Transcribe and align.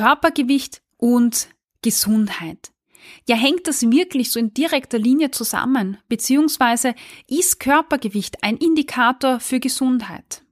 Körpergewicht 0.00 0.80
und 0.96 1.50
Gesundheit. 1.82 2.70
Ja, 3.28 3.36
hängt 3.36 3.66
das 3.66 3.82
wirklich 3.82 4.30
so 4.30 4.40
in 4.40 4.54
direkter 4.54 4.98
Linie 4.98 5.30
zusammen? 5.30 5.98
Beziehungsweise 6.08 6.94
ist 7.28 7.60
Körpergewicht 7.60 8.42
ein 8.42 8.56
Indikator 8.56 9.40
für 9.40 9.60
Gesundheit? 9.60 10.42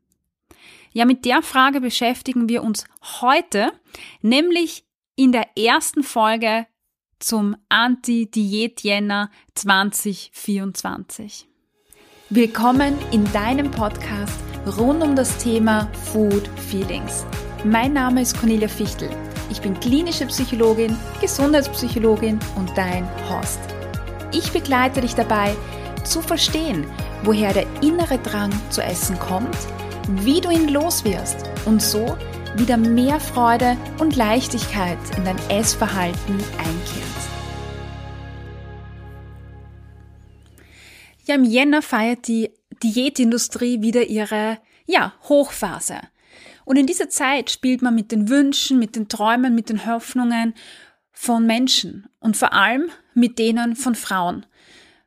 Ja, 0.92 1.06
mit 1.06 1.24
der 1.24 1.40
Frage 1.40 1.80
beschäftigen 1.80 2.50
wir 2.50 2.62
uns 2.62 2.84
heute, 3.22 3.72
nämlich 4.20 4.84
in 5.16 5.32
der 5.32 5.56
ersten 5.56 6.02
Folge 6.02 6.66
zum 7.18 7.56
Anti-Diät-Jänner 7.70 9.30
2024. 9.54 11.48
Willkommen 12.28 12.98
in 13.12 13.24
deinem 13.32 13.70
Podcast 13.70 14.42
rund 14.76 15.02
um 15.02 15.16
das 15.16 15.38
Thema 15.38 15.90
Food 16.12 16.46
Feelings. 16.68 17.24
Mein 17.64 17.94
Name 17.94 18.20
ist 18.20 18.38
Cornelia 18.38 18.68
Fichtel. 18.68 19.08
Ich 19.50 19.60
bin 19.62 19.78
klinische 19.80 20.26
Psychologin, 20.26 20.96
Gesundheitspsychologin 21.20 22.38
und 22.56 22.76
dein 22.76 23.08
Host. 23.28 23.60
Ich 24.32 24.52
begleite 24.52 25.00
dich 25.00 25.14
dabei, 25.14 25.56
zu 26.04 26.20
verstehen, 26.22 26.86
woher 27.22 27.52
der 27.52 27.66
innere 27.82 28.18
Drang 28.18 28.52
zu 28.70 28.82
essen 28.82 29.18
kommt, 29.18 29.56
wie 30.08 30.40
du 30.40 30.50
ihn 30.50 30.68
loswirst 30.68 31.48
und 31.64 31.82
so 31.82 32.16
wieder 32.56 32.76
mehr 32.76 33.20
Freude 33.20 33.76
und 33.98 34.16
Leichtigkeit 34.16 34.98
in 35.16 35.24
dein 35.24 35.38
Essverhalten 35.48 36.34
einkehrt. 36.58 37.08
Ja, 41.24 41.34
im 41.34 41.44
Jänner 41.44 41.82
feiert 41.82 42.26
die 42.26 42.50
Diätindustrie 42.82 43.82
wieder 43.82 44.06
ihre 44.06 44.58
ja, 44.86 45.12
Hochphase. 45.28 46.00
Und 46.68 46.76
in 46.76 46.86
dieser 46.86 47.08
Zeit 47.08 47.48
spielt 47.48 47.80
man 47.80 47.94
mit 47.94 48.12
den 48.12 48.28
Wünschen, 48.28 48.78
mit 48.78 48.94
den 48.94 49.08
Träumen, 49.08 49.54
mit 49.54 49.70
den 49.70 49.86
Hoffnungen 49.86 50.52
von 51.12 51.46
Menschen 51.46 52.10
und 52.20 52.36
vor 52.36 52.52
allem 52.52 52.90
mit 53.14 53.38
denen 53.38 53.74
von 53.74 53.94
Frauen. 53.94 54.44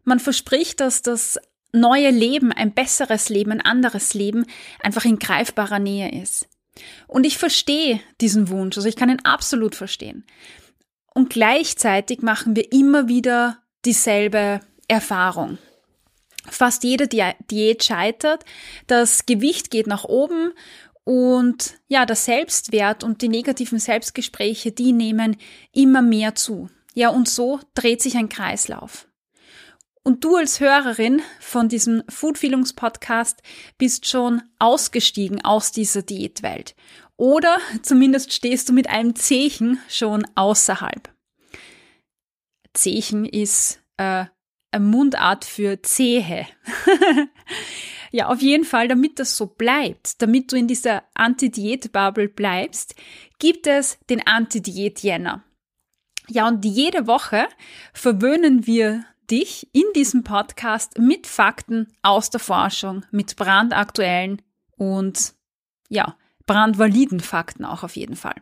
Man 0.03 0.19
verspricht, 0.19 0.79
dass 0.79 1.03
das 1.03 1.39
neue 1.71 2.09
Leben, 2.09 2.51
ein 2.51 2.73
besseres 2.73 3.29
Leben, 3.29 3.51
ein 3.51 3.61
anderes 3.61 4.15
Leben 4.15 4.47
einfach 4.81 5.05
in 5.05 5.19
greifbarer 5.19 5.77
Nähe 5.77 6.19
ist. 6.23 6.49
Und 7.05 7.27
ich 7.27 7.37
verstehe 7.37 7.99
diesen 8.21 8.49
Wunsch, 8.49 8.75
also 8.75 8.89
ich 8.89 8.95
kann 8.95 9.11
ihn 9.11 9.23
absolut 9.23 9.75
verstehen. 9.75 10.25
Und 11.13 11.29
gleichzeitig 11.29 12.23
machen 12.23 12.55
wir 12.55 12.71
immer 12.71 13.07
wieder 13.07 13.59
dieselbe 13.85 14.61
Erfahrung. 14.87 15.59
Fast 16.49 16.83
jede 16.83 17.07
Diät 17.07 17.83
scheitert, 17.83 18.45
das 18.87 19.27
Gewicht 19.27 19.69
geht 19.69 19.85
nach 19.85 20.05
oben 20.05 20.53
und 21.03 21.79
ja, 21.87 22.05
der 22.05 22.15
Selbstwert 22.15 23.03
und 23.03 23.21
die 23.21 23.29
negativen 23.29 23.79
Selbstgespräche, 23.79 24.71
die 24.71 24.93
nehmen 24.93 25.37
immer 25.71 26.01
mehr 26.01 26.35
zu. 26.35 26.69
Ja, 26.93 27.09
und 27.09 27.27
so 27.27 27.59
dreht 27.73 28.01
sich 28.01 28.17
ein 28.17 28.29
Kreislauf. 28.29 29.07
Und 30.03 30.23
du 30.23 30.35
als 30.35 30.59
Hörerin 30.59 31.21
von 31.39 31.69
diesem 31.69 32.03
Food 32.09 32.37
Feelings 32.37 32.73
Podcast 32.73 33.41
bist 33.77 34.07
schon 34.07 34.41
ausgestiegen 34.57 35.43
aus 35.43 35.71
dieser 35.71 36.01
Diätwelt. 36.01 36.75
Oder 37.17 37.59
zumindest 37.83 38.33
stehst 38.33 38.67
du 38.69 38.73
mit 38.73 38.89
einem 38.89 39.15
Zechen 39.15 39.79
schon 39.87 40.25
außerhalb. 40.33 41.13
Zechen 42.73 43.25
ist 43.25 43.79
äh, 43.97 44.25
Mundart 44.79 45.45
für 45.45 45.81
Zehe. 45.81 46.47
Ja, 48.13 48.27
auf 48.27 48.41
jeden 48.41 48.65
Fall, 48.65 48.89
damit 48.89 49.19
das 49.19 49.37
so 49.37 49.47
bleibt, 49.47 50.21
damit 50.21 50.51
du 50.51 50.57
in 50.57 50.67
dieser 50.67 51.03
Anti-Diät-Bubble 51.13 52.27
bleibst, 52.27 52.93
gibt 53.39 53.67
es 53.67 53.97
den 54.09 54.25
Anti-Diät-Jänner. 54.27 55.45
Ja, 56.27 56.47
und 56.47 56.65
jede 56.65 57.07
Woche 57.07 57.47
verwöhnen 57.93 58.67
wir 58.67 59.05
dich 59.29 59.69
in 59.73 59.85
diesem 59.95 60.23
Podcast 60.23 60.97
mit 60.97 61.25
Fakten 61.25 61.87
aus 62.01 62.29
der 62.29 62.41
Forschung, 62.41 63.05
mit 63.11 63.37
brandaktuellen 63.37 64.41
und 64.75 65.33
ja, 65.87 66.17
brandvaliden 66.45 67.21
Fakten 67.21 67.63
auch 67.63 67.83
auf 67.83 67.95
jeden 67.95 68.17
Fall. 68.17 68.35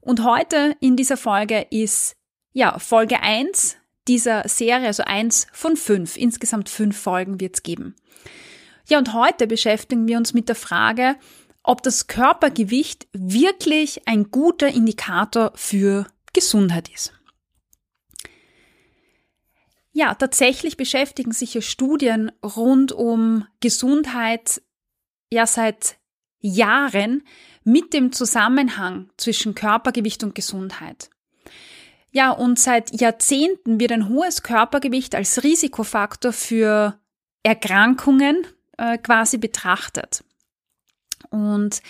Und 0.00 0.24
heute 0.24 0.74
in 0.80 0.96
dieser 0.96 1.18
Folge 1.18 1.66
ist 1.70 2.16
ja 2.52 2.78
Folge 2.78 3.20
1 3.20 3.76
dieser 4.08 4.48
Serie, 4.48 4.86
also 4.86 5.02
eins 5.04 5.46
von 5.52 5.76
fünf. 5.76 6.16
Insgesamt 6.16 6.68
fünf 6.68 6.98
Folgen 6.98 7.40
wird 7.40 7.56
es 7.56 7.62
geben. 7.62 7.94
Ja, 8.88 8.98
und 8.98 9.12
heute 9.12 9.46
beschäftigen 9.46 10.06
wir 10.06 10.16
uns 10.16 10.32
mit 10.32 10.48
der 10.48 10.56
Frage, 10.56 11.16
ob 11.62 11.82
das 11.82 12.06
Körpergewicht 12.06 13.08
wirklich 13.12 14.06
ein 14.06 14.30
guter 14.30 14.68
Indikator 14.68 15.52
für 15.56 16.06
Gesundheit 16.32 16.88
ist. 16.94 17.12
Ja, 19.92 20.14
tatsächlich 20.14 20.76
beschäftigen 20.76 21.32
sich 21.32 21.54
ja 21.54 21.62
Studien 21.62 22.30
rund 22.44 22.92
um 22.92 23.46
Gesundheit 23.60 24.62
ja 25.32 25.46
seit 25.46 25.96
Jahren 26.38 27.24
mit 27.64 27.94
dem 27.94 28.12
Zusammenhang 28.12 29.10
zwischen 29.16 29.54
Körpergewicht 29.54 30.22
und 30.22 30.34
Gesundheit. 30.34 31.10
Ja, 32.16 32.30
und 32.30 32.58
seit 32.58 32.98
Jahrzehnten 32.98 33.78
wird 33.78 33.92
ein 33.92 34.08
hohes 34.08 34.42
Körpergewicht 34.42 35.14
als 35.14 35.44
Risikofaktor 35.44 36.32
für 36.32 36.98
Erkrankungen 37.42 38.46
äh, 38.78 38.96
quasi 38.96 39.36
betrachtet. 39.36 40.24
Und 41.28 41.82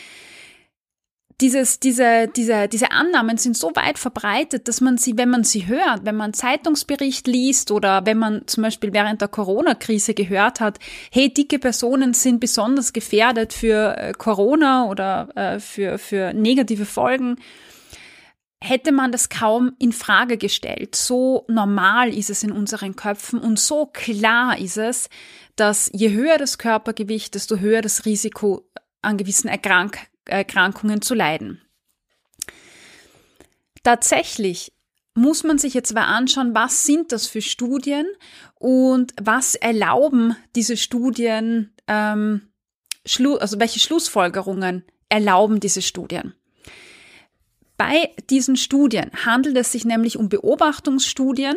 dieses, 1.40 1.78
diese, 1.78 2.26
diese, 2.26 2.66
diese 2.66 2.90
Annahmen 2.90 3.36
sind 3.36 3.56
so 3.56 3.70
weit 3.76 4.00
verbreitet, 4.00 4.66
dass 4.66 4.80
man 4.80 4.98
sie, 4.98 5.16
wenn 5.16 5.30
man 5.30 5.44
sie 5.44 5.68
hört, 5.68 6.04
wenn 6.04 6.16
man 6.16 6.34
Zeitungsbericht 6.34 7.28
liest 7.28 7.70
oder 7.70 8.04
wenn 8.04 8.18
man 8.18 8.48
zum 8.48 8.64
Beispiel 8.64 8.92
während 8.92 9.20
der 9.20 9.28
Corona-Krise 9.28 10.12
gehört 10.12 10.58
hat, 10.58 10.80
hey, 11.12 11.32
dicke 11.32 11.60
Personen 11.60 12.14
sind 12.14 12.40
besonders 12.40 12.92
gefährdet 12.92 13.52
für 13.52 13.96
äh, 13.96 14.12
Corona 14.12 14.86
oder 14.86 15.28
äh, 15.36 15.60
für, 15.60 15.98
für 15.98 16.34
negative 16.34 16.84
Folgen, 16.84 17.36
hätte 18.66 18.92
man 18.92 19.12
das 19.12 19.28
kaum 19.28 19.72
in 19.78 19.92
Frage 19.92 20.36
gestellt. 20.36 20.94
So 20.96 21.44
normal 21.48 22.12
ist 22.12 22.30
es 22.30 22.42
in 22.42 22.52
unseren 22.52 22.96
Köpfen 22.96 23.38
und 23.38 23.58
so 23.58 23.86
klar 23.86 24.58
ist 24.58 24.76
es, 24.76 25.08
dass 25.54 25.90
je 25.92 26.10
höher 26.12 26.38
das 26.38 26.58
Körpergewicht, 26.58 27.34
desto 27.34 27.58
höher 27.58 27.82
das 27.82 28.04
Risiko, 28.04 28.68
an 29.02 29.16
gewissen 29.16 29.48
Erkrank 29.48 29.98
Erkrankungen 30.24 31.02
zu 31.02 31.14
leiden. 31.14 31.60
Tatsächlich 33.82 34.72
muss 35.14 35.44
man 35.44 35.58
sich 35.58 35.72
jetzt 35.72 35.94
mal 35.94 36.04
anschauen, 36.04 36.54
was 36.54 36.84
sind 36.84 37.12
das 37.12 37.26
für 37.26 37.40
Studien 37.40 38.06
und 38.56 39.14
was 39.20 39.54
erlauben 39.54 40.36
diese 40.56 40.76
Studien, 40.76 41.72
ähm, 41.86 42.48
also 43.04 43.60
welche 43.60 43.78
Schlussfolgerungen 43.78 44.84
erlauben 45.08 45.60
diese 45.60 45.82
Studien. 45.82 46.34
Bei 47.76 48.10
diesen 48.30 48.56
Studien 48.56 49.10
handelt 49.24 49.56
es 49.56 49.72
sich 49.72 49.84
nämlich 49.84 50.16
um 50.16 50.28
Beobachtungsstudien 50.28 51.56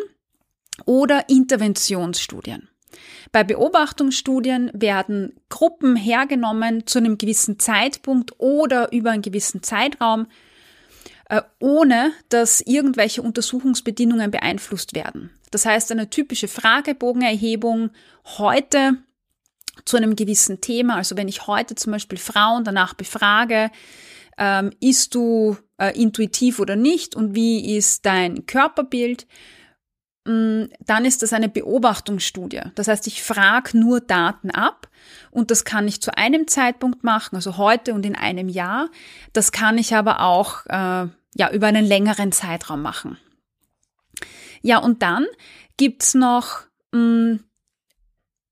oder 0.85 1.29
Interventionsstudien. 1.29 2.69
Bei 3.31 3.43
Beobachtungsstudien 3.43 4.71
werden 4.73 5.33
Gruppen 5.49 5.95
hergenommen 5.95 6.87
zu 6.87 6.99
einem 6.99 7.17
gewissen 7.17 7.59
Zeitpunkt 7.59 8.33
oder 8.39 8.91
über 8.91 9.11
einen 9.11 9.21
gewissen 9.21 9.61
Zeitraum, 9.61 10.27
äh, 11.29 11.41
ohne 11.59 12.11
dass 12.29 12.61
irgendwelche 12.61 13.21
Untersuchungsbedingungen 13.21 14.31
beeinflusst 14.31 14.95
werden. 14.95 15.29
Das 15.51 15.65
heißt, 15.65 15.91
eine 15.91 16.09
typische 16.09 16.47
Fragebogenerhebung 16.47 17.91
heute 18.37 18.97
zu 19.85 19.97
einem 19.97 20.15
gewissen 20.15 20.59
Thema, 20.59 20.95
also 20.95 21.15
wenn 21.15 21.27
ich 21.27 21.47
heute 21.47 21.75
zum 21.75 21.93
Beispiel 21.93 22.17
Frauen 22.17 22.63
danach 22.63 22.95
befrage, 22.95 23.71
ähm, 24.39 24.71
isst 24.79 25.13
du 25.13 25.57
äh, 25.77 25.95
intuitiv 26.01 26.59
oder 26.59 26.75
nicht 26.75 27.15
und 27.15 27.35
wie 27.35 27.75
ist 27.75 28.05
dein 28.05 28.47
Körperbild, 28.47 29.27
Mm, 30.29 30.65
dann 30.79 31.05
ist 31.05 31.23
das 31.23 31.33
eine 31.33 31.49
Beobachtungsstudie. 31.49 32.61
Das 32.75 32.87
heißt, 32.87 33.07
ich 33.07 33.23
frage 33.23 33.77
nur 33.77 33.99
Daten 33.99 34.51
ab 34.51 34.87
und 35.31 35.49
das 35.49 35.65
kann 35.65 35.87
ich 35.87 36.01
zu 36.01 36.15
einem 36.15 36.47
Zeitpunkt 36.47 37.03
machen, 37.03 37.35
also 37.35 37.57
heute 37.57 37.95
und 37.95 38.05
in 38.05 38.15
einem 38.15 38.47
Jahr. 38.47 38.89
Das 39.33 39.51
kann 39.51 39.79
ich 39.79 39.95
aber 39.95 40.21
auch 40.21 40.65
äh, 40.67 41.07
ja, 41.35 41.51
über 41.51 41.67
einen 41.67 41.85
längeren 41.85 42.31
Zeitraum 42.31 42.81
machen. 42.81 43.17
Ja, 44.61 44.77
und 44.77 45.01
dann 45.01 45.25
gibt's 45.77 46.13
noch 46.13 46.61
mh, 46.91 46.99
mm, 46.99 47.39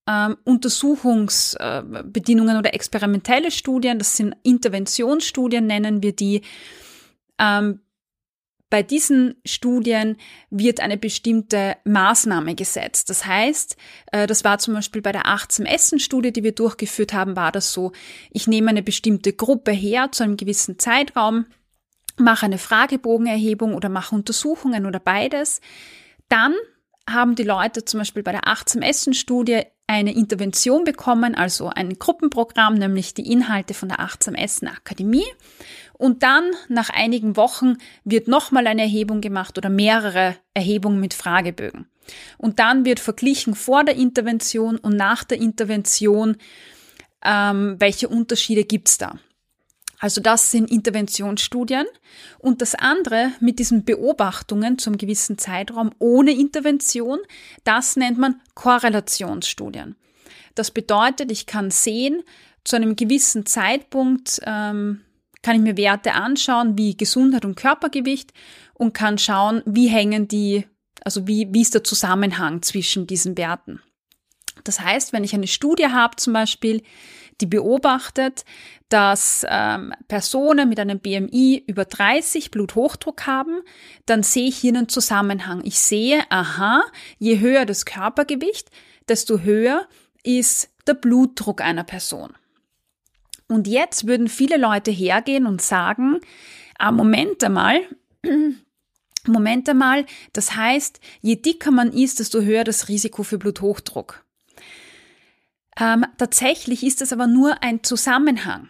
ähm, 0.08 0.38
Untersuchungsbedingungen 0.44 2.58
oder 2.58 2.74
experimentelle 2.74 3.52
Studien, 3.52 4.00
das 4.00 4.18
sind 4.18 4.36
Interventionsstudien, 4.44 5.68
nennen 5.68 6.02
wir 6.02 6.16
die. 6.16 6.42
Ähm, 7.38 7.82
bei 8.70 8.84
diesen 8.84 9.36
Studien 9.46 10.18
wird 10.50 10.82
eine 10.82 10.98
bestimmte 10.98 11.78
Maßnahme 11.86 12.54
gesetzt. 12.56 13.10
Das 13.10 13.26
heißt, 13.26 13.78
äh, 14.12 14.28
das 14.28 14.44
war 14.44 14.60
zum 14.60 14.74
Beispiel 14.74 15.02
bei 15.02 15.14
der 15.14 15.26
18-Essen-Studie, 15.26 16.34
die 16.34 16.44
wir 16.44 16.54
durchgeführt 16.54 17.14
haben, 17.14 17.38
war 17.38 17.54
das 17.54 17.72
so, 17.72 17.94
ich 18.32 18.48
nehme 18.48 18.70
eine 18.70 18.84
bestimmte 18.84 19.32
Gruppe 19.34 19.72
her 19.72 20.12
zu 20.12 20.24
einem 20.24 20.36
gewissen 20.36 20.80
Zeitraum, 20.80 21.46
mache 22.18 22.46
eine 22.46 22.58
Fragebogenerhebung 22.58 23.74
oder 23.74 23.90
mache 23.90 24.16
Untersuchungen 24.16 24.86
oder 24.86 25.00
beides, 25.00 25.62
dann 26.28 26.54
haben 27.10 27.36
die 27.36 27.44
Leute 27.44 27.86
zum 27.86 28.00
Beispiel 28.00 28.24
bei 28.24 28.34
der 28.34 28.50
18 28.50 28.82
Essen 28.82 29.14
Studie 29.14 29.62
eine 29.88 30.14
Intervention 30.14 30.84
bekommen, 30.84 31.34
also 31.34 31.70
ein 31.70 31.98
Gruppenprogramm, 31.98 32.76
nämlich 32.76 33.14
die 33.14 33.32
Inhalte 33.32 33.74
von 33.74 33.88
der 33.88 34.02
18 34.02 34.36
Essen 34.36 34.68
Akademie. 34.68 35.26
Und 35.94 36.24
dann 36.24 36.52
nach 36.68 36.90
einigen 36.90 37.38
Wochen 37.38 37.78
wird 38.04 38.28
nochmal 38.28 38.68
eine 38.68 38.82
Erhebung 38.84 39.22
gemacht 39.22 39.58
oder 39.58 39.70
mehrere 39.70 40.36
Erhebungen 40.54 41.00
mit 41.00 41.14
Fragebögen. 41.14 41.88
Und 42.38 42.60
dann 42.60 42.86
wird 42.86 43.00
verglichen 43.00 43.56
vor 43.56 43.84
der 43.84 43.96
Intervention 43.96 44.78
und 44.78 44.96
nach 44.96 45.24
der 45.24 45.40
Intervention, 45.40 46.38
ähm, 47.24 47.78
welche 47.80 48.10
Unterschiede 48.10 48.66
gibt's 48.66 48.98
da. 48.98 49.18
Also 50.00 50.22
das 50.22 50.52
sind 50.52 50.70
Interventionsstudien. 50.70 51.86
Und 52.40 52.62
das 52.62 52.76
andere 52.76 53.32
mit 53.40 53.60
diesen 53.60 53.84
Beobachtungen 53.84 54.78
zum 54.78 54.98
gewissen 54.98 55.38
Zeitraum 55.38 55.92
ohne 56.00 56.32
Intervention, 56.32 57.20
das 57.64 57.96
nennt 57.96 58.18
man 58.18 58.42
Korrelationsstudien. 58.54 59.96
Das 60.56 60.72
bedeutet, 60.72 61.32
ich 61.32 61.46
kann 61.46 61.72
sehen, 61.72 62.24
zu 62.64 62.76
einem 62.76 62.96
gewissen 62.96 63.46
Zeitpunkt 63.46 64.42
ähm, 64.46 65.02
kann 65.42 65.56
ich 65.56 65.62
mir 65.62 65.78
Werte 65.78 66.14
anschauen, 66.14 66.78
wie 66.78 66.98
Gesundheit 66.98 67.46
und 67.46 67.56
Körpergewicht 67.56 68.34
und 68.74 68.94
kann 68.94 69.18
schauen, 69.18 69.62
wie 69.66 69.88
hängen 69.88 70.28
die, 70.28 70.66
also 71.04 71.28
wie, 71.28 71.48
wie 71.52 71.62
ist 71.62 71.74
der 71.74 71.84
Zusammenhang 71.84 72.62
zwischen 72.62 73.08
diesen 73.08 73.38
Werten. 73.38 73.82
Das 74.64 74.82
heißt, 74.82 75.14
wenn 75.14 75.24
ich 75.24 75.34
eine 75.34 75.48
Studie 75.48 75.88
habe 75.88 76.18
zum 76.18 76.34
Beispiel, 76.34 76.84
die 77.42 77.46
beobachtet, 77.46 78.46
dass 78.90 79.46
ähm, 79.50 79.94
Personen 80.08 80.70
mit 80.70 80.80
einem 80.80 81.00
BMI 81.00 81.64
über 81.68 81.86
30 81.86 82.52
Bluthochdruck 82.52 83.28
haben, 83.28 83.62
dann 84.06 84.24
sehe 84.24 84.48
ich 84.48 84.58
hier 84.58 84.74
einen 84.74 84.90
Zusammenhang. 84.90 85.62
Ich 85.64 85.80
sehe, 85.80 86.22
aha, 86.30 86.84
je 87.20 87.40
höher 87.40 87.66
das 87.66 87.86
Körpergewicht, 87.86 88.70
desto 89.08 89.40
höher 89.40 89.88
ist 90.24 90.70
der 90.88 90.94
Blutdruck 90.94 91.62
einer 91.62 91.84
Person. 91.84 92.34
Und 93.48 93.68
jetzt 93.68 94.08
würden 94.08 94.28
viele 94.28 94.58
Leute 94.58 94.92
hergehen 94.92 95.46
und 95.46 95.62
sagen, 95.62 96.20
ah, 96.78 96.92
Moment 96.92 97.44
einmal, 97.44 97.82
Moment 99.28 99.70
einmal, 99.70 100.06
das 100.34 100.56
heißt, 100.56 101.00
je 101.22 101.36
dicker 101.36 101.72
man 101.72 101.92
ist, 101.92 102.20
desto 102.20 102.42
höher 102.42 102.64
das 102.64 102.88
Risiko 102.88 103.24
für 103.24 103.38
Bluthochdruck. 103.38 104.26
Ähm, 105.80 106.06
tatsächlich 106.18 106.84
ist 106.84 107.02
es 107.02 107.14
aber 107.14 107.28
nur 107.28 107.64
ein 107.64 107.84
Zusammenhang. 107.84 108.70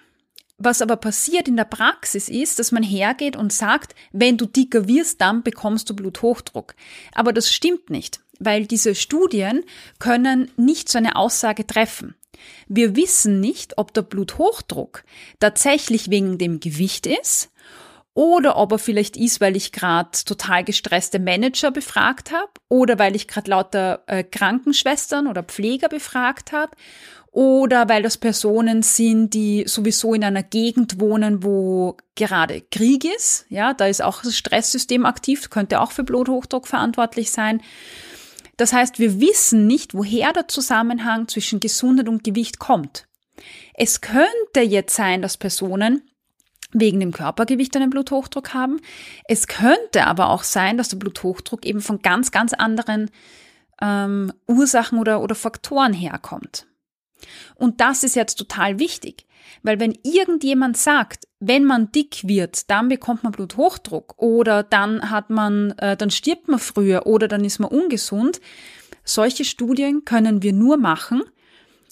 Was 0.57 0.81
aber 0.81 0.97
passiert 0.97 1.47
in 1.47 1.55
der 1.55 1.65
Praxis 1.65 2.29
ist, 2.29 2.57
dass 2.57 2.71
man 2.71 2.81
hergeht 2.81 3.35
und 3.35 3.53
sagt, 3.53 3.93
wenn 4.11 4.37
du 4.37 4.47
dicker 4.47 4.87
wirst, 4.87 5.21
dann 5.21 5.43
bekommst 5.43 5.89
du 5.89 5.95
Bluthochdruck. 5.95 6.75
Aber 7.13 7.31
das 7.31 7.53
stimmt 7.53 7.91
nicht, 7.91 8.21
weil 8.39 8.65
diese 8.65 8.95
Studien 8.95 9.63
können 9.99 10.49
nicht 10.57 10.89
so 10.89 10.97
eine 10.97 11.15
Aussage 11.15 11.67
treffen. 11.67 12.15
Wir 12.67 12.95
wissen 12.95 13.39
nicht, 13.39 13.77
ob 13.77 13.93
der 13.93 14.01
Bluthochdruck 14.01 15.03
tatsächlich 15.39 16.09
wegen 16.09 16.37
dem 16.37 16.59
Gewicht 16.59 17.05
ist 17.05 17.51
oder 18.17 18.57
ob 18.57 18.71
er 18.71 18.79
vielleicht 18.79 19.15
ist, 19.15 19.41
weil 19.41 19.55
ich 19.55 19.71
gerade 19.71 20.09
total 20.25 20.63
gestresste 20.63 21.19
Manager 21.19 21.69
befragt 21.69 22.31
habe 22.31 22.49
oder 22.67 22.97
weil 22.97 23.15
ich 23.15 23.27
gerade 23.27 23.51
lauter 23.51 24.01
äh, 24.07 24.23
Krankenschwestern 24.23 25.27
oder 25.27 25.43
Pfleger 25.43 25.87
befragt 25.87 26.51
habe 26.51 26.71
oder 27.29 27.87
weil 27.89 28.01
das 28.01 28.17
Personen 28.17 28.81
sind, 28.81 29.35
die 29.35 29.65
sowieso 29.67 30.15
in 30.15 30.23
einer 30.23 30.41
Gegend 30.41 30.99
wohnen, 30.99 31.43
wo 31.43 31.95
gerade 32.15 32.61
Krieg 32.71 33.05
ist. 33.05 33.45
Ja, 33.49 33.75
da 33.75 33.85
ist 33.85 34.01
auch 34.01 34.23
das 34.23 34.35
Stresssystem 34.35 35.05
aktiv, 35.05 35.51
könnte 35.51 35.79
auch 35.79 35.91
für 35.91 36.03
Bluthochdruck 36.03 36.67
verantwortlich 36.67 37.29
sein. 37.29 37.61
Das 38.57 38.73
heißt, 38.73 38.97
wir 38.97 39.21
wissen 39.21 39.67
nicht, 39.67 39.93
woher 39.93 40.33
der 40.33 40.47
Zusammenhang 40.47 41.27
zwischen 41.27 41.59
Gesundheit 41.59 42.09
und 42.09 42.23
Gewicht 42.23 42.57
kommt. 42.57 43.07
Es 43.75 44.01
könnte 44.01 44.61
jetzt 44.61 44.95
sein, 44.95 45.21
dass 45.21 45.37
Personen 45.37 46.01
wegen 46.79 46.99
dem 46.99 47.11
Körpergewicht 47.11 47.75
einen 47.75 47.89
Bluthochdruck 47.89 48.53
haben. 48.53 48.79
Es 49.27 49.47
könnte 49.47 50.05
aber 50.05 50.29
auch 50.29 50.43
sein, 50.43 50.77
dass 50.77 50.89
der 50.89 50.97
Bluthochdruck 50.97 51.65
eben 51.65 51.81
von 51.81 52.01
ganz, 52.01 52.31
ganz 52.31 52.53
anderen 52.53 53.09
ähm, 53.81 54.33
Ursachen 54.47 54.99
oder, 54.99 55.21
oder 55.21 55.35
Faktoren 55.35 55.93
herkommt. 55.93 56.67
Und 57.55 57.81
das 57.81 58.03
ist 58.03 58.15
jetzt 58.15 58.35
total 58.35 58.79
wichtig, 58.79 59.25
weil 59.63 59.79
wenn 59.79 59.97
irgendjemand 60.03 60.77
sagt, 60.77 61.27
wenn 61.39 61.63
man 61.63 61.91
dick 61.91 62.27
wird, 62.27 62.69
dann 62.69 62.89
bekommt 62.89 63.23
man 63.23 63.31
Bluthochdruck 63.31 64.15
oder 64.17 64.63
dann 64.63 65.09
hat 65.09 65.29
man, 65.29 65.71
äh, 65.77 65.97
dann 65.97 66.11
stirbt 66.11 66.47
man 66.47 66.59
früher 66.59 67.05
oder 67.07 67.27
dann 67.27 67.43
ist 67.43 67.59
man 67.59 67.69
ungesund, 67.69 68.39
solche 69.03 69.45
Studien 69.45 70.05
können 70.05 70.43
wir 70.43 70.53
nur 70.53 70.77
machen, 70.77 71.23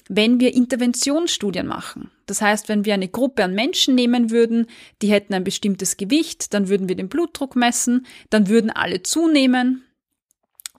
wenn 0.08 0.40
wir 0.40 0.54
Interventionsstudien 0.54 1.66
machen. 1.66 2.12
Das 2.26 2.42
heißt, 2.42 2.70
wenn 2.70 2.86
wir 2.86 2.94
eine 2.94 3.08
Gruppe 3.08 3.44
an 3.44 3.54
Menschen 3.54 3.96
nehmen 3.96 4.30
würden, 4.30 4.68
die 5.02 5.12
hätten 5.12 5.34
ein 5.34 5.44
bestimmtes 5.44 5.98
Gewicht, 5.98 6.54
dann 6.54 6.70
würden 6.70 6.90
wir 6.90 6.96
den 6.96 7.10
Blutdruck 7.10 7.56
messen, 7.56 8.06
dann 8.30 8.48
würden 8.48 8.70
alle 8.70 9.04
zunehmen, 9.04 9.84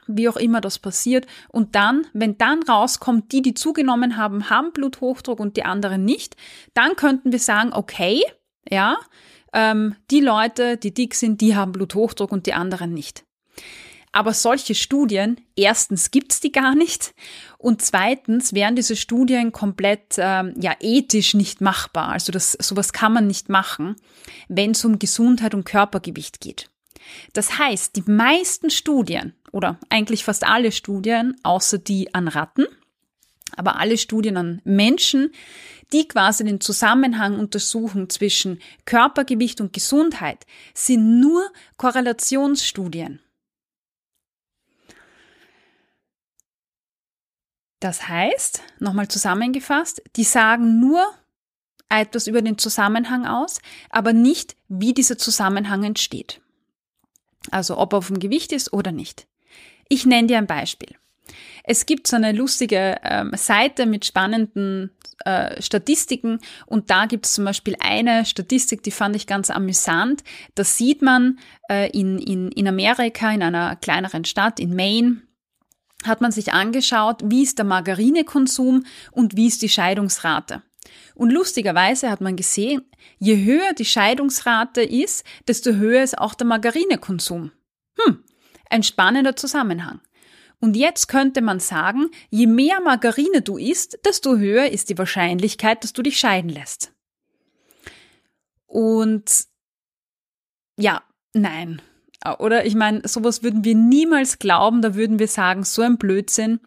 wie 0.06 0.28
auch 0.28 0.36
immer 0.36 0.60
das 0.60 0.78
passiert. 0.78 1.26
Und 1.48 1.74
dann, 1.74 2.06
wenn 2.12 2.38
dann 2.38 2.62
rauskommt, 2.62 3.32
die, 3.32 3.42
die 3.42 3.54
zugenommen 3.54 4.16
haben, 4.16 4.50
haben 4.50 4.72
Bluthochdruck 4.72 5.40
und 5.40 5.56
die 5.56 5.64
anderen 5.64 6.04
nicht, 6.04 6.36
dann 6.74 6.94
könnten 6.96 7.32
wir 7.32 7.40
sagen, 7.40 7.72
okay, 7.72 8.22
ja, 8.68 8.96
ähm, 9.52 9.96
die 10.10 10.20
Leute, 10.20 10.76
die 10.76 10.94
dick 10.94 11.14
sind, 11.14 11.40
die 11.40 11.56
haben 11.56 11.72
Bluthochdruck 11.72 12.30
und 12.30 12.46
die 12.46 12.54
anderen 12.54 12.92
nicht. 12.92 13.24
Aber 14.16 14.32
solche 14.32 14.74
Studien, 14.74 15.42
erstens 15.56 16.10
gibt's 16.10 16.40
die 16.40 16.50
gar 16.50 16.74
nicht 16.74 17.14
und 17.58 17.82
zweitens 17.82 18.54
wären 18.54 18.74
diese 18.74 18.96
Studien 18.96 19.52
komplett 19.52 20.14
ähm, 20.16 20.54
ja 20.58 20.74
ethisch 20.80 21.34
nicht 21.34 21.60
machbar. 21.60 22.08
Also 22.08 22.32
das 22.32 22.52
sowas 22.52 22.94
kann 22.94 23.12
man 23.12 23.26
nicht 23.26 23.50
machen, 23.50 23.96
wenn 24.48 24.70
es 24.70 24.82
um 24.86 24.98
Gesundheit 24.98 25.52
und 25.52 25.64
Körpergewicht 25.66 26.40
geht. 26.40 26.70
Das 27.34 27.58
heißt, 27.58 27.94
die 27.94 28.10
meisten 28.10 28.70
Studien 28.70 29.34
oder 29.52 29.78
eigentlich 29.90 30.24
fast 30.24 30.44
alle 30.44 30.72
Studien, 30.72 31.36
außer 31.42 31.76
die 31.76 32.14
an 32.14 32.28
Ratten, 32.28 32.64
aber 33.54 33.78
alle 33.78 33.98
Studien 33.98 34.38
an 34.38 34.62
Menschen, 34.64 35.30
die 35.92 36.08
quasi 36.08 36.42
den 36.42 36.62
Zusammenhang 36.62 37.38
untersuchen 37.38 38.08
zwischen 38.08 38.60
Körpergewicht 38.86 39.60
und 39.60 39.74
Gesundheit, 39.74 40.46
sind 40.72 41.20
nur 41.20 41.44
Korrelationsstudien. 41.76 43.20
Das 47.86 48.08
heißt, 48.08 48.62
nochmal 48.80 49.06
zusammengefasst, 49.06 50.02
die 50.16 50.24
sagen 50.24 50.80
nur 50.80 51.06
etwas 51.88 52.26
über 52.26 52.42
den 52.42 52.58
Zusammenhang 52.58 53.26
aus, 53.26 53.60
aber 53.90 54.12
nicht, 54.12 54.56
wie 54.66 54.92
dieser 54.92 55.18
Zusammenhang 55.18 55.84
entsteht. 55.84 56.40
Also 57.52 57.78
ob 57.78 57.92
er 57.92 58.00
dem 58.00 58.18
Gewicht 58.18 58.50
ist 58.50 58.72
oder 58.72 58.90
nicht. 58.90 59.28
Ich 59.88 60.04
nenne 60.04 60.26
dir 60.26 60.38
ein 60.38 60.48
Beispiel. 60.48 60.96
Es 61.62 61.86
gibt 61.86 62.08
so 62.08 62.16
eine 62.16 62.32
lustige 62.32 62.96
ähm, 63.04 63.30
Seite 63.36 63.86
mit 63.86 64.04
spannenden 64.04 64.90
äh, 65.24 65.62
Statistiken 65.62 66.40
und 66.66 66.90
da 66.90 67.06
gibt 67.06 67.26
es 67.26 67.34
zum 67.34 67.44
Beispiel 67.44 67.76
eine 67.78 68.24
Statistik, 68.24 68.82
die 68.82 68.90
fand 68.90 69.14
ich 69.14 69.28
ganz 69.28 69.48
amüsant. 69.48 70.24
Da 70.56 70.64
sieht 70.64 71.02
man 71.02 71.38
äh, 71.70 71.88
in, 71.96 72.18
in, 72.18 72.50
in 72.50 72.66
Amerika, 72.66 73.30
in 73.30 73.44
einer 73.44 73.76
kleineren 73.76 74.24
Stadt, 74.24 74.58
in 74.58 74.74
Maine, 74.74 75.22
hat 76.04 76.20
man 76.20 76.32
sich 76.32 76.52
angeschaut, 76.52 77.22
wie 77.24 77.42
ist 77.42 77.58
der 77.58 77.64
Margarinekonsum 77.64 78.84
und 79.12 79.36
wie 79.36 79.46
ist 79.46 79.62
die 79.62 79.68
Scheidungsrate. 79.68 80.62
Und 81.14 81.30
lustigerweise 81.30 82.10
hat 82.10 82.20
man 82.20 82.36
gesehen, 82.36 82.82
je 83.18 83.44
höher 83.44 83.72
die 83.72 83.84
Scheidungsrate 83.84 84.82
ist, 84.82 85.24
desto 85.48 85.72
höher 85.72 86.02
ist 86.02 86.18
auch 86.18 86.34
der 86.34 86.46
Margarinekonsum. 86.46 87.52
Hm, 87.98 88.24
ein 88.70 88.82
spannender 88.82 89.36
Zusammenhang. 89.36 90.00
Und 90.60 90.76
jetzt 90.76 91.08
könnte 91.08 91.42
man 91.42 91.60
sagen, 91.60 92.10
je 92.30 92.46
mehr 92.46 92.80
Margarine 92.80 93.42
du 93.42 93.58
isst, 93.58 93.98
desto 94.04 94.36
höher 94.36 94.70
ist 94.70 94.88
die 94.88 94.98
Wahrscheinlichkeit, 94.98 95.84
dass 95.84 95.92
du 95.92 96.02
dich 96.02 96.18
scheiden 96.18 96.50
lässt. 96.50 96.92
Und 98.66 99.46
ja, 100.78 101.02
nein, 101.32 101.80
oder 102.34 102.66
ich 102.66 102.74
meine, 102.74 103.06
sowas 103.06 103.42
würden 103.42 103.64
wir 103.64 103.74
niemals 103.74 104.38
glauben, 104.38 104.82
da 104.82 104.94
würden 104.94 105.18
wir 105.18 105.28
sagen, 105.28 105.64
so 105.64 105.82
ein 105.82 105.98
Blödsinn. 105.98 106.60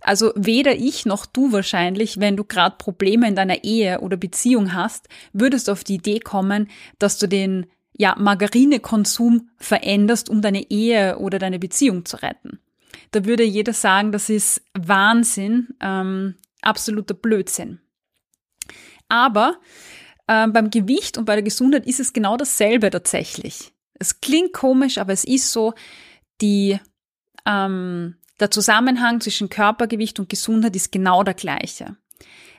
Also 0.00 0.32
weder 0.34 0.76
ich 0.76 1.04
noch 1.04 1.26
du 1.26 1.52
wahrscheinlich, 1.52 2.20
wenn 2.20 2.36
du 2.36 2.44
gerade 2.44 2.76
Probleme 2.78 3.28
in 3.28 3.36
deiner 3.36 3.64
Ehe 3.64 4.00
oder 4.00 4.16
Beziehung 4.16 4.74
hast, 4.74 5.08
würdest 5.32 5.68
auf 5.68 5.84
die 5.84 5.96
Idee 5.96 6.20
kommen, 6.20 6.68
dass 6.98 7.18
du 7.18 7.26
den 7.26 7.66
ja, 7.96 8.16
Margarinekonsum 8.18 9.50
veränderst, 9.58 10.30
um 10.30 10.40
deine 10.40 10.70
Ehe 10.70 11.18
oder 11.18 11.38
deine 11.38 11.58
Beziehung 11.58 12.06
zu 12.06 12.16
retten. 12.22 12.58
Da 13.10 13.24
würde 13.24 13.44
jeder 13.44 13.72
sagen, 13.72 14.12
das 14.12 14.30
ist 14.30 14.62
Wahnsinn, 14.72 15.68
ähm, 15.80 16.36
absoluter 16.62 17.14
Blödsinn. 17.14 17.80
Aber 19.08 19.58
äh, 20.28 20.46
beim 20.48 20.70
Gewicht 20.70 21.18
und 21.18 21.24
bei 21.24 21.34
der 21.34 21.42
Gesundheit 21.42 21.86
ist 21.86 22.00
es 22.00 22.12
genau 22.12 22.36
dasselbe 22.36 22.88
tatsächlich. 22.90 23.72
Es 24.00 24.20
klingt 24.20 24.52
komisch, 24.52 24.98
aber 24.98 25.12
es 25.12 25.22
ist 25.22 25.52
so, 25.52 25.74
die, 26.40 26.80
ähm, 27.46 28.16
der 28.40 28.50
Zusammenhang 28.50 29.20
zwischen 29.20 29.50
Körpergewicht 29.50 30.18
und 30.18 30.28
Gesundheit 30.28 30.74
ist 30.74 30.90
genau 30.90 31.22
der 31.22 31.34
gleiche. 31.34 31.96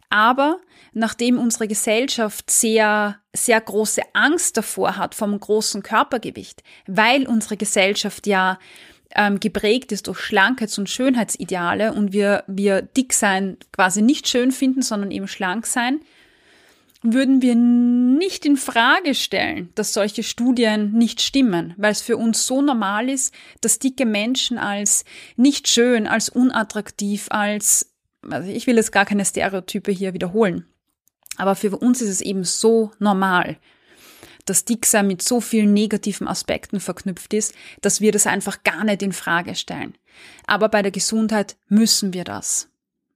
Aber 0.09 0.59
nachdem 0.93 1.39
unsere 1.39 1.67
Gesellschaft 1.67 2.49
sehr, 2.49 3.17
sehr 3.33 3.59
große 3.59 4.01
Angst 4.13 4.57
davor 4.57 4.97
hat 4.97 5.15
vom 5.15 5.37
großen 5.39 5.83
Körpergewicht, 5.83 6.63
weil 6.85 7.27
unsere 7.27 7.57
Gesellschaft 7.57 8.27
ja 8.27 8.59
ähm, 9.15 9.39
geprägt 9.39 9.91
ist 9.91 10.07
durch 10.07 10.19
Schlankheits- 10.19 10.77
und 10.77 10.89
Schönheitsideale 10.89 11.93
und 11.93 12.13
wir, 12.13 12.43
wir 12.47 12.81
dick 12.81 13.13
sein 13.13 13.57
quasi 13.71 14.01
nicht 14.01 14.27
schön 14.27 14.51
finden, 14.51 14.81
sondern 14.81 15.11
eben 15.11 15.27
schlank 15.27 15.65
sein, 15.65 16.01
würden 17.03 17.41
wir 17.41 17.55
nicht 17.55 18.45
in 18.45 18.57
Frage 18.57 19.15
stellen, 19.15 19.69
dass 19.75 19.93
solche 19.93 20.23
Studien 20.23 20.93
nicht 20.93 21.21
stimmen, 21.21 21.73
weil 21.77 21.91
es 21.91 22.01
für 22.01 22.17
uns 22.17 22.45
so 22.45 22.61
normal 22.61 23.09
ist, 23.09 23.33
dass 23.61 23.79
dicke 23.79 24.05
Menschen 24.05 24.57
als 24.57 25.03
nicht 25.35 25.67
schön, 25.67 26.05
als 26.05 26.29
unattraktiv, 26.29 27.27
als, 27.29 27.91
also 28.29 28.49
ich 28.49 28.67
will 28.67 28.75
jetzt 28.75 28.91
gar 28.91 29.05
keine 29.05 29.25
Stereotype 29.25 29.91
hier 29.91 30.13
wiederholen, 30.13 30.65
aber 31.37 31.55
für 31.55 31.75
uns 31.75 32.01
ist 32.01 32.09
es 32.09 32.21
eben 32.21 32.43
so 32.43 32.91
normal, 32.99 33.57
dass 34.45 34.65
Dicksein 34.65 35.07
mit 35.07 35.21
so 35.21 35.39
vielen 35.41 35.73
negativen 35.73 36.27
Aspekten 36.27 36.79
verknüpft 36.79 37.33
ist, 37.33 37.53
dass 37.81 38.01
wir 38.01 38.11
das 38.11 38.27
einfach 38.27 38.63
gar 38.63 38.83
nicht 38.83 39.01
in 39.01 39.13
Frage 39.13 39.55
stellen. 39.55 39.95
Aber 40.45 40.69
bei 40.69 40.81
der 40.81 40.91
Gesundheit 40.91 41.57
müssen 41.67 42.13
wir 42.13 42.23
das. 42.23 42.69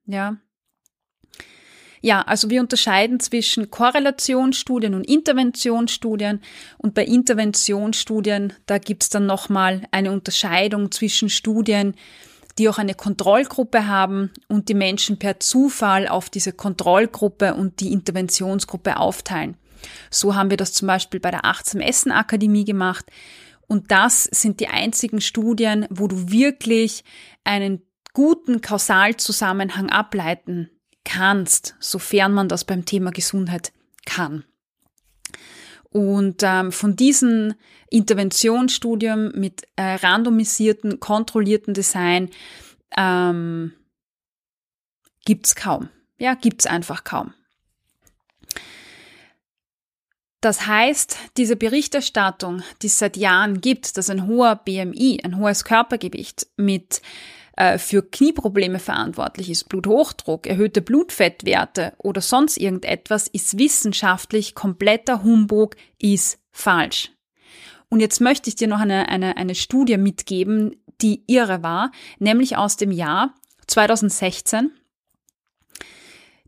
Ja. 0.05 0.37
Ja, 2.05 2.21
also 2.21 2.51
wir 2.51 2.61
unterscheiden 2.61 3.19
zwischen 3.19 3.71
Korrelationsstudien 3.71 4.93
und 4.93 5.09
Interventionsstudien. 5.09 6.39
Und 6.77 6.93
bei 6.93 7.03
Interventionsstudien, 7.03 8.53
da 8.67 8.77
gibt's 8.77 9.09
dann 9.09 9.25
nochmal 9.25 9.87
eine 9.89 10.11
Unterscheidung 10.11 10.91
zwischen 10.91 11.31
Studien, 11.31 11.95
die 12.59 12.69
auch 12.69 12.77
eine 12.77 12.93
Kontrollgruppe 12.93 13.87
haben 13.87 14.29
und 14.47 14.69
die 14.69 14.75
Menschen 14.75 15.17
per 15.17 15.39
Zufall 15.39 16.07
auf 16.07 16.29
diese 16.29 16.53
Kontrollgruppe 16.53 17.55
und 17.55 17.79
die 17.79 17.91
Interventionsgruppe 17.91 18.97
aufteilen. 18.97 19.57
So 20.11 20.35
haben 20.35 20.51
wir 20.51 20.57
das 20.57 20.73
zum 20.73 20.87
Beispiel 20.87 21.19
bei 21.19 21.31
der 21.31 21.43
Achtsam 21.43 21.81
Essen 21.81 22.11
Akademie 22.11 22.65
gemacht. 22.65 23.05
Und 23.65 23.89
das 23.89 24.25
sind 24.25 24.59
die 24.59 24.67
einzigen 24.67 25.21
Studien, 25.21 25.87
wo 25.89 26.07
du 26.07 26.29
wirklich 26.29 27.03
einen 27.43 27.81
guten 28.13 28.61
Kausalzusammenhang 28.61 29.89
ableiten 29.89 30.69
kannst, 31.05 31.75
sofern 31.79 32.33
man 32.33 32.49
das 32.49 32.65
beim 32.65 32.83
Thema 32.83 33.11
Gesundheit 33.11 33.71
kann. 34.05 34.43
Und 35.89 36.41
ähm, 36.43 36.73
von 36.73 36.97
diesen 36.97 37.53
Interventionsstudien 37.89 39.31
mit 39.33 39.63
äh, 39.77 39.95
randomisierten, 39.95 40.99
kontrollierten 40.99 41.73
Design 41.73 42.29
ähm, 42.97 43.71
gibt's 45.23 45.55
kaum. 45.55 45.87
Ja, 46.17 46.33
gibt's 46.33 46.65
einfach 46.65 47.05
kaum. 47.05 47.33
Das 50.41 50.67
heißt, 50.67 51.17
diese 51.37 51.55
Berichterstattung, 51.55 52.61
die 52.81 52.87
es 52.87 52.99
seit 52.99 53.17
Jahren 53.17 53.61
gibt, 53.61 53.97
dass 53.97 54.09
ein 54.09 54.27
hoher 54.27 54.57
BMI, 54.57 55.21
ein 55.23 55.37
hohes 55.37 55.63
Körpergewicht 55.63 56.47
mit 56.55 57.01
äh, 57.57 57.77
für 57.77 58.03
Knieprobleme 58.03 58.79
verantwortlich 58.79 59.49
ist, 59.49 59.69
Bluthochdruck, 59.69 60.47
erhöhte 60.47 60.81
Blutfettwerte 60.81 61.93
oder 61.97 62.21
sonst 62.21 62.57
irgendetwas, 62.57 63.27
ist 63.27 63.57
wissenschaftlich 63.57 64.55
kompletter 64.55 65.23
Humbug, 65.23 65.75
ist 65.99 66.39
falsch. 66.51 67.11
Und 67.89 67.99
jetzt 67.99 68.19
möchte 68.19 68.49
ich 68.49 68.55
dir 68.55 68.67
noch 68.67 68.79
eine, 68.79 69.09
eine, 69.09 69.37
eine 69.37 69.55
Studie 69.55 69.97
mitgeben, 69.97 70.75
die 71.01 71.23
irre 71.27 71.63
war, 71.63 71.91
nämlich 72.19 72.57
aus 72.57 72.77
dem 72.77 72.91
Jahr 72.91 73.33
2016 73.67 74.71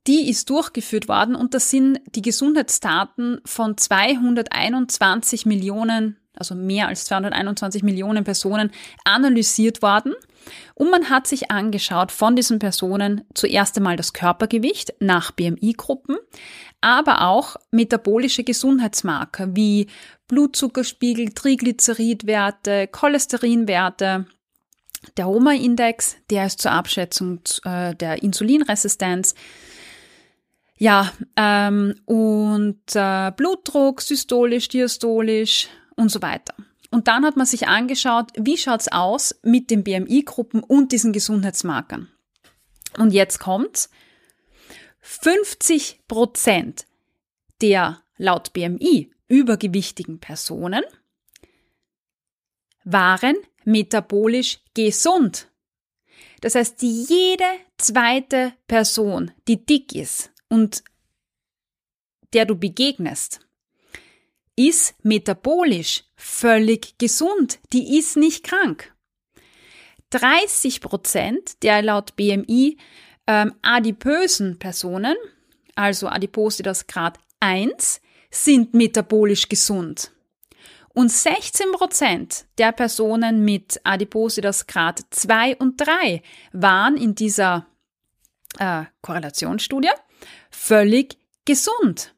die 0.08 0.30
ist 0.30 0.50
durchgeführt 0.50 1.10
worden 1.10 1.36
und 1.36 1.54
das 1.54 1.70
sind 1.70 2.00
die 2.16 2.22
Gesundheitsdaten 2.22 3.42
von 3.44 3.78
221 3.78 5.46
Millionen, 5.46 6.18
also 6.40 6.56
mehr 6.56 6.88
als 6.88 7.06
221 7.06 7.84
Millionen 7.84 8.24
Personen 8.24 8.72
analysiert 9.04 9.82
worden. 9.82 10.14
Und 10.76 10.92
man 10.92 11.10
hat 11.10 11.28
sich 11.28 11.52
angeschaut 11.52 12.12
von 12.12 12.36
diesen 12.36 12.60
Personen 12.60 13.26
zuerst 13.34 13.78
einmal 13.78 13.98
das 13.98 14.14
Körpergewicht 14.14 14.94
nach 15.00 15.32
BMI-Gruppen, 15.32 16.18
aber 16.82 17.22
auch 17.28 17.58
metabolische 17.72 18.44
Gesundheitsmarker 18.44 19.56
wie 19.56 19.88
Blutzuckerspiegel, 20.28 21.34
Triglyceridwerte, 21.34 22.88
Cholesterinwerte, 22.88 24.26
der 25.16 25.26
Roma-Index, 25.26 26.18
der 26.30 26.46
ist 26.46 26.62
zur 26.62 26.72
Abschätzung 26.72 27.42
äh, 27.64 27.96
der 27.96 28.24
Insulinresistenz, 28.24 29.36
ja, 30.80 31.12
ähm, 31.36 31.96
und 32.06 32.82
äh, 32.94 33.32
Blutdruck, 33.32 34.02
systolisch, 34.02 34.68
diastolisch 34.68 35.70
und 35.98 36.10
so 36.10 36.22
weiter. 36.22 36.54
Und 36.90 37.10
dann 37.10 37.26
hat 37.26 37.36
man 37.36 37.46
sich 37.46 37.68
angeschaut, 37.68 38.32
wie 38.38 38.58
schaut's 38.58 38.88
aus 38.88 39.36
mit 39.44 39.70
den 39.70 39.84
BMI-Gruppen 39.84 40.64
und 40.64 40.94
diesen 40.94 41.12
Gesundheitsmarkern. 41.12 42.10
Und 42.98 43.12
jetzt 43.12 43.40
kommt's. 43.40 43.90
50 45.02 46.02
Prozent 46.08 46.86
der 47.62 48.02
laut 48.18 48.54
BMI 48.54 49.12
übergewichtigen 49.28 50.20
Personen 50.20 50.84
waren 52.84 53.36
metabolisch 53.66 54.60
gesund. 54.74 55.52
Das 56.42 56.56
heißt, 56.56 56.82
jede 56.82 57.46
zweite 57.78 58.54
Person, 58.68 59.32
die 59.48 59.66
dick 59.66 59.94
ist, 59.94 60.32
und 60.50 60.84
der 62.34 62.46
du 62.46 62.56
begegnest, 62.56 63.47
ist 64.58 64.96
metabolisch 65.04 66.04
völlig 66.16 66.98
gesund. 66.98 67.60
Die 67.72 67.98
ist 67.98 68.18
nicht 68.18 68.44
krank. 68.44 68.94
30 70.10 70.82
Prozent 70.82 71.64
der 71.64 71.82
laut 71.82 72.16
BMI 72.16 72.78
ähm, 73.28 73.54
adipösen 73.62 74.58
Personen, 74.58 75.16
also 75.76 76.08
Adipositas 76.08 76.88
Grad 76.88 77.20
1, 77.40 78.02
sind 78.32 78.74
metabolisch 78.74 79.48
gesund. 79.48 80.12
Und 80.94 81.12
16 81.12 81.72
Prozent 81.74 82.46
der 82.58 82.72
Personen 82.72 83.46
mit 83.46 83.80
Adipositas 83.84 84.66
Grad 84.66 85.04
2 85.12 85.58
und 85.58 85.80
3 85.80 86.24
waren 86.54 86.98
in 86.98 87.14
dieser 87.14 87.68
äh, 88.58 88.86
Korrelationsstudie 89.02 89.92
völlig 90.50 91.18
gesund. 91.46 92.16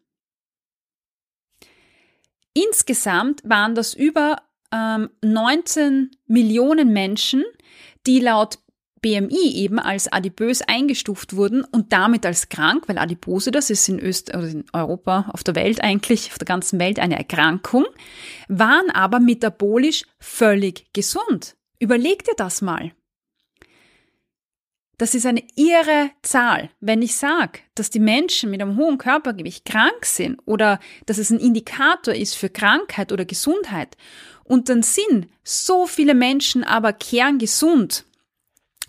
Insgesamt 2.68 3.42
waren 3.44 3.76
das 3.76 3.94
über 3.94 4.38
ähm, 4.74 5.10
19 5.24 6.12
Millionen 6.28 6.92
Menschen, 6.92 7.44
die 8.06 8.20
laut 8.20 8.60
BMI 9.02 9.54
eben 9.56 9.80
als 9.80 10.12
adipös 10.12 10.62
eingestuft 10.62 11.36
wurden 11.36 11.64
und 11.64 11.94
damit 11.94 12.26
als 12.26 12.50
krank, 12.50 12.84
weil 12.88 12.98
Adipose, 12.98 13.52
das 13.52 13.70
ist 13.70 13.88
in, 13.88 13.98
Öst 14.00 14.30
in 14.30 14.66
Europa, 14.74 15.30
auf 15.32 15.44
der 15.44 15.56
Welt 15.56 15.82
eigentlich, 15.82 16.32
auf 16.32 16.38
der 16.38 16.46
ganzen 16.46 16.80
Welt 16.80 17.00
eine 17.00 17.18
Erkrankung, 17.18 17.86
waren 18.50 18.90
aber 18.92 19.22
metabolisch 19.22 20.04
völlig 20.20 20.92
gesund. 20.92 21.56
Überleg 21.80 22.26
dir 22.26 22.36
das 22.36 22.62
mal. 22.62 22.92
Das 25.00 25.16
ist 25.16 25.26
eine 25.26 25.42
irre 25.56 26.12
Zahl. 26.24 26.70
Wenn 26.82 27.02
ich 27.02 27.16
sage, 27.16 27.60
dass 27.74 27.90
die 27.90 28.02
Menschen 28.02 28.52
mit 28.52 28.62
einem 28.62 28.76
hohen 28.76 28.98
Körpergewicht 28.98 29.64
krank 29.64 30.06
sind 30.06 30.38
oder 30.46 30.78
dass 31.06 31.18
es 31.18 31.30
ein 31.30 31.40
Indikator 31.40 32.14
ist 32.14 32.36
für 32.36 32.50
Krankheit 32.50 33.14
oder 33.14 33.24
Gesundheit 33.24 33.96
und 34.44 34.68
dann 34.68 34.84
sind 34.84 35.30
so 35.42 35.88
viele 35.88 36.14
Menschen 36.14 36.66
aber 36.66 36.92
kerngesund, 36.92 38.04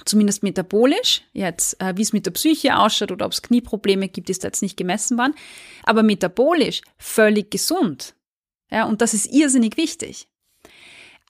zumindest 0.05 0.43
metabolisch, 0.43 1.23
jetzt 1.33 1.81
äh, 1.81 1.97
wie 1.97 2.03
es 2.03 2.13
mit 2.13 2.27
der 2.27 2.33
Psyche 2.33 2.77
ausschaut 2.77 3.13
oder 3.13 3.27
ob 3.27 3.33
es 3.33 3.43
Knieprobleme 3.43 4.09
gibt, 4.09 4.31
ist 4.31 4.43
jetzt 4.43 4.63
nicht 4.63 4.77
gemessen 4.77 5.17
worden, 5.17 5.37
aber 5.85 6.03
metabolisch 6.03 6.81
völlig 6.99 7.53
gesund. 7.53 8.17
Ja, 8.69 8.85
und 8.85 9.01
das 9.01 9.15
ist 9.15 9.33
irrsinnig 9.33 9.77
wichtig. 9.77 10.27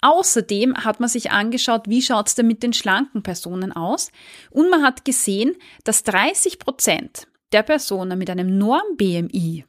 Außerdem 0.03 0.77
hat 0.85 1.01
man 1.01 1.09
sich 1.09 1.31
angeschaut, 1.31 1.89
wie 1.89 2.03
schaut's 2.03 2.35
denn 2.35 2.47
mit 2.47 2.63
den 2.63 2.73
schlanken 2.73 3.23
Personen 3.23 3.73
aus? 3.73 4.11
Und 4.51 4.71
man 4.71 4.83
hat 4.83 5.05
gesehen, 5.05 5.57
dass 5.85 6.05
30 6.05 6.59
Prozent 6.59 7.27
der 7.53 7.63
Personen 7.63 8.19
mit 8.19 8.31
einem 8.31 8.57
Norm-BMI 8.57 9.65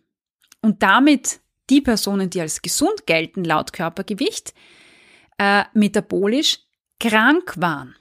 und 0.61 0.83
damit 0.83 1.41
die 1.69 1.81
Personen, 1.81 2.29
die 2.29 2.41
als 2.41 2.61
gesund 2.61 3.05
gelten 3.05 3.43
laut 3.43 3.73
Körpergewicht, 3.73 4.53
äh, 5.37 5.63
metabolisch 5.73 6.59
krank 6.99 7.55
waren. 7.57 7.95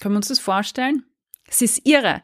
Können 0.00 0.14
wir 0.14 0.18
uns 0.18 0.28
das 0.28 0.38
vorstellen? 0.38 1.04
Es 1.46 1.62
ist 1.62 1.86
irre. 1.86 2.22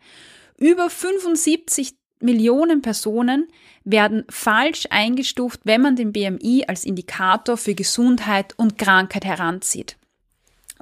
Über 0.56 0.90
75 0.90 1.97
Millionen 2.20 2.82
Personen 2.82 3.48
werden 3.84 4.24
falsch 4.28 4.86
eingestuft, 4.90 5.60
wenn 5.64 5.80
man 5.80 5.96
den 5.96 6.12
BMI 6.12 6.64
als 6.66 6.84
Indikator 6.84 7.56
für 7.56 7.74
Gesundheit 7.74 8.54
und 8.58 8.78
Krankheit 8.78 9.24
heranzieht. 9.24 9.96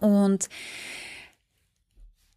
Und 0.00 0.49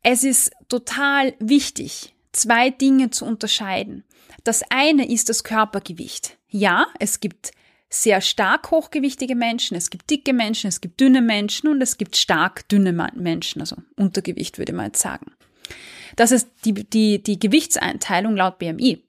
es 0.03 0.24
ist 0.24 0.51
total 0.70 1.34
wichtig, 1.39 2.13
zwei 2.32 2.70
Dinge 2.70 3.10
zu 3.10 3.25
unterscheiden. 3.25 4.03
Das 4.44 4.63
eine 4.70 5.10
ist 5.10 5.29
das 5.29 5.44
Körpergewicht. 5.44 6.38
Ja, 6.48 6.88
es 7.00 7.20
gibt 7.20 7.51
sehr 7.89 8.22
stark 8.22 8.72
hochgewichtige 8.72 9.36
Menschen, 9.36 9.75
es 9.75 9.89
gibt 9.89 10.10
dicke 10.10 10.32
Menschen, 10.32 10.68
es 10.68 10.79
gibt 10.79 11.00
dünne 11.01 11.22
Menschen 11.22 11.70
und 11.70 11.82
es 11.82 11.98
gibt 11.98 12.15
stark 12.15 12.68
dünne 12.70 12.94
Menschen, 13.15 13.62
also 13.62 13.77
Untergewicht 13.96 14.58
würde 14.60 14.74
man 14.74 14.88
jetzt 14.88 15.01
sagen. 15.01 15.32
Das 16.15 16.31
ist 16.31 16.49
die, 16.65 16.73
die, 16.73 17.21
die 17.21 17.39
Gewichtseinteilung 17.39 18.35
laut 18.35 18.59
BMI. 18.59 19.03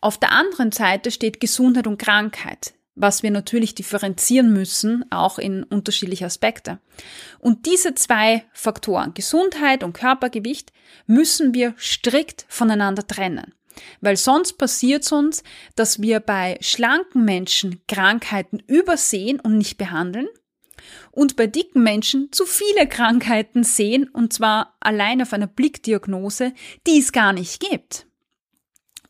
Auf 0.00 0.18
der 0.18 0.32
anderen 0.32 0.72
Seite 0.72 1.10
steht 1.10 1.40
Gesundheit 1.40 1.86
und 1.86 1.98
Krankheit, 1.98 2.74
was 2.94 3.22
wir 3.22 3.30
natürlich 3.30 3.74
differenzieren 3.74 4.52
müssen, 4.52 5.04
auch 5.10 5.38
in 5.38 5.62
unterschiedliche 5.62 6.26
Aspekte. 6.26 6.78
Und 7.38 7.66
diese 7.66 7.94
zwei 7.94 8.44
Faktoren, 8.52 9.14
Gesundheit 9.14 9.84
und 9.84 9.92
Körpergewicht, 9.92 10.72
müssen 11.06 11.54
wir 11.54 11.74
strikt 11.78 12.46
voneinander 12.48 13.06
trennen. 13.06 13.54
Weil 14.00 14.16
sonst 14.16 14.54
passiert 14.54 15.04
es 15.04 15.12
uns, 15.12 15.44
dass 15.76 16.02
wir 16.02 16.18
bei 16.18 16.58
schlanken 16.60 17.24
Menschen 17.24 17.80
Krankheiten 17.86 18.58
übersehen 18.66 19.38
und 19.38 19.56
nicht 19.56 19.78
behandeln 19.78 20.28
und 21.10 21.36
bei 21.36 21.46
dicken 21.46 21.82
Menschen 21.82 22.30
zu 22.32 22.46
viele 22.46 22.86
Krankheiten 22.88 23.64
sehen 23.64 24.08
und 24.08 24.32
zwar 24.32 24.76
allein 24.80 25.22
auf 25.22 25.32
einer 25.32 25.46
Blickdiagnose, 25.46 26.52
die 26.86 26.98
es 26.98 27.12
gar 27.12 27.32
nicht 27.32 27.60
gibt. 27.60 28.06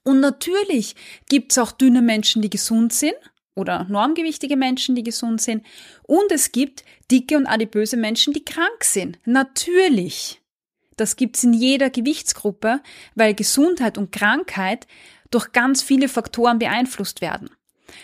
Und 0.04 0.20
natürlich 0.20 0.96
gibt 1.28 1.52
es 1.52 1.58
auch 1.58 1.72
dünne 1.72 2.00
Menschen, 2.00 2.40
die 2.40 2.50
gesund 2.50 2.92
sind 2.92 3.16
oder 3.54 3.84
normgewichtige 3.90 4.56
Menschen, 4.56 4.94
die 4.94 5.02
gesund 5.02 5.40
sind. 5.40 5.66
Und 6.04 6.30
es 6.30 6.52
gibt 6.52 6.84
dicke 7.10 7.36
und 7.36 7.46
adipöse 7.46 7.96
Menschen, 7.96 8.32
die 8.32 8.44
krank 8.44 8.84
sind. 8.84 9.18
Natürlich. 9.26 10.40
Das 10.96 11.16
gibt's 11.16 11.44
in 11.44 11.52
jeder 11.52 11.90
Gewichtsgruppe, 11.90 12.80
weil 13.14 13.34
Gesundheit 13.34 13.98
und 13.98 14.10
Krankheit 14.10 14.86
durch 15.30 15.52
ganz 15.52 15.82
viele 15.82 16.08
Faktoren 16.08 16.58
beeinflusst 16.58 17.20
werden. 17.20 17.50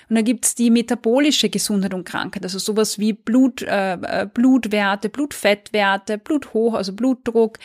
Und 0.08 0.16
da 0.16 0.22
gibt's 0.22 0.54
die 0.54 0.70
metabolische 0.70 1.48
Gesundheit 1.50 1.94
und 1.94 2.04
Krankheit, 2.04 2.42
also 2.42 2.58
sowas 2.58 2.98
wie 2.98 3.12
Blut, 3.12 3.62
äh, 3.62 3.94
äh 3.94 4.26
Blutwerte, 4.32 5.08
Blutfettwerte, 5.08 6.18
Bluthoch, 6.18 6.74
also 6.74 6.92
Blutdruck 6.92 7.58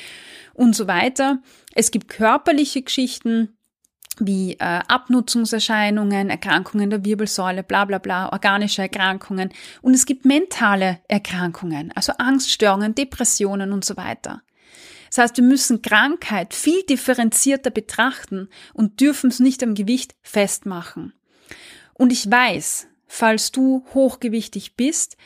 und 0.54 0.76
so 0.76 0.88
weiter. 0.88 1.40
Es 1.74 1.92
gibt 1.92 2.10
körperliche 2.10 2.82
Geschichten, 2.82 3.56
wie 4.20 4.54
äh, 4.54 4.58
Abnutzungserscheinungen, 4.60 6.30
Erkrankungen 6.30 6.90
der 6.90 7.06
Wirbelsäule, 7.06 7.64
bla 7.64 7.86
bla 7.86 7.98
bla, 8.00 8.32
organische 8.32 8.82
Erkrankungen. 8.82 9.50
Und 9.82 9.94
es 9.94 10.06
gibt 10.06 10.26
mentale 10.26 11.00
Erkrankungen, 11.08 11.92
also 11.96 12.14
Angststörungen, 12.18 12.96
Depressionen 12.96 13.72
und 13.72 13.86
so 13.86 13.98
weiter. 13.98 14.42
Das 15.10 15.18
heißt, 15.18 15.38
wir 15.38 15.44
müssen 15.44 15.82
Krankheit 15.82 16.54
viel 16.54 16.84
differenzierter 16.84 17.72
betrachten 17.72 18.50
und 18.74 19.00
dürfen 19.00 19.30
es 19.30 19.40
nicht 19.40 19.64
am 19.64 19.74
Gewicht 19.74 20.16
festmachen. 20.22 21.14
Und 22.00 22.14
ich 22.14 22.32
weiß, 22.32 22.88
falls 23.08 23.52
du 23.52 23.86
hochgewichtig 23.94 24.78
bist, 24.78 25.18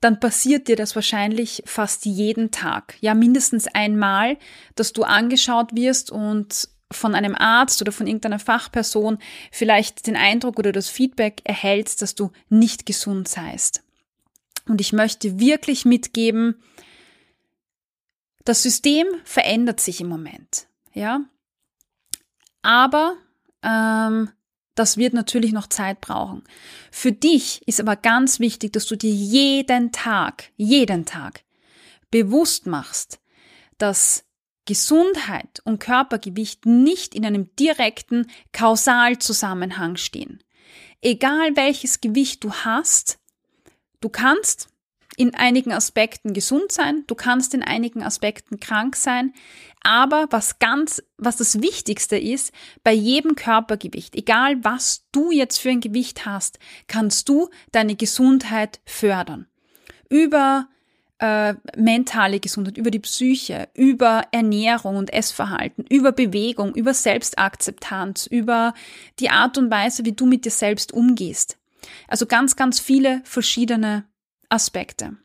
dann 0.00 0.20
passiert 0.20 0.68
dir 0.68 0.76
das 0.76 0.94
wahrscheinlich 0.94 1.62
fast 1.64 2.04
jeden 2.04 2.50
Tag. 2.50 2.96
Ja, 3.00 3.14
mindestens 3.14 3.68
einmal, 3.68 4.36
dass 4.74 4.92
du 4.92 5.04
angeschaut 5.04 5.74
wirst 5.74 6.10
und 6.10 6.68
von 6.92 7.14
einem 7.14 7.34
Arzt 7.34 7.80
oder 7.80 7.90
von 7.90 8.06
irgendeiner 8.06 8.38
Fachperson 8.38 9.16
vielleicht 9.50 10.06
den 10.06 10.14
Eindruck 10.14 10.58
oder 10.58 10.72
das 10.72 10.90
Feedback 10.90 11.40
erhältst, 11.44 12.02
dass 12.02 12.14
du 12.14 12.32
nicht 12.50 12.84
gesund 12.84 13.26
seist. 13.26 13.82
Und 14.68 14.82
ich 14.82 14.92
möchte 14.92 15.40
wirklich 15.40 15.86
mitgeben, 15.86 16.62
das 18.44 18.62
System 18.62 19.06
verändert 19.24 19.80
sich 19.80 20.02
im 20.02 20.08
Moment, 20.08 20.66
ja. 20.92 21.24
Aber 22.60 23.16
ähm, 23.62 24.28
das 24.74 24.96
wird 24.96 25.14
natürlich 25.14 25.52
noch 25.52 25.68
Zeit 25.68 26.00
brauchen. 26.00 26.42
Für 26.90 27.12
dich 27.12 27.62
ist 27.66 27.80
aber 27.80 27.96
ganz 27.96 28.40
wichtig, 28.40 28.72
dass 28.72 28.86
du 28.86 28.96
dir 28.96 29.12
jeden 29.12 29.92
Tag, 29.92 30.50
jeden 30.56 31.04
Tag 31.04 31.42
bewusst 32.10 32.66
machst, 32.66 33.20
dass 33.78 34.24
Gesundheit 34.66 35.60
und 35.64 35.78
Körpergewicht 35.78 36.64
nicht 36.64 37.14
in 37.14 37.26
einem 37.26 37.54
direkten 37.56 38.26
Kausalzusammenhang 38.52 39.96
stehen. 39.96 40.42
Egal 41.02 41.54
welches 41.54 42.00
Gewicht 42.00 42.42
du 42.44 42.52
hast, 42.52 43.18
du 44.00 44.08
kannst 44.08 44.68
in 45.16 45.34
einigen 45.34 45.72
Aspekten 45.72 46.32
gesund 46.32 46.72
sein, 46.72 47.04
du 47.06 47.14
kannst 47.14 47.54
in 47.54 47.62
einigen 47.62 48.02
Aspekten 48.02 48.60
krank 48.60 48.96
sein, 48.96 49.32
aber 49.82 50.26
was 50.30 50.58
ganz, 50.58 51.02
was 51.18 51.36
das 51.36 51.60
Wichtigste 51.60 52.16
ist, 52.16 52.52
bei 52.82 52.92
jedem 52.92 53.36
Körpergewicht, 53.36 54.16
egal 54.16 54.62
was 54.64 55.06
du 55.12 55.30
jetzt 55.30 55.58
für 55.58 55.70
ein 55.70 55.80
Gewicht 55.80 56.26
hast, 56.26 56.58
kannst 56.88 57.28
du 57.28 57.50
deine 57.70 57.94
Gesundheit 57.94 58.80
fördern. 58.86 59.46
Über 60.08 60.68
äh, 61.18 61.54
mentale 61.76 62.40
Gesundheit, 62.40 62.76
über 62.76 62.90
die 62.90 62.98
Psyche, 62.98 63.68
über 63.74 64.24
Ernährung 64.32 64.96
und 64.96 65.12
Essverhalten, 65.12 65.84
über 65.88 66.12
Bewegung, 66.12 66.74
über 66.74 66.94
Selbstakzeptanz, 66.94 68.26
über 68.26 68.74
die 69.20 69.30
Art 69.30 69.58
und 69.58 69.70
Weise, 69.70 70.04
wie 70.04 70.12
du 70.12 70.26
mit 70.26 70.44
dir 70.44 70.50
selbst 70.50 70.92
umgehst. 70.92 71.58
Also 72.08 72.26
ganz, 72.26 72.56
ganz 72.56 72.80
viele 72.80 73.20
verschiedene 73.24 74.04
Aspekte. 74.48 75.16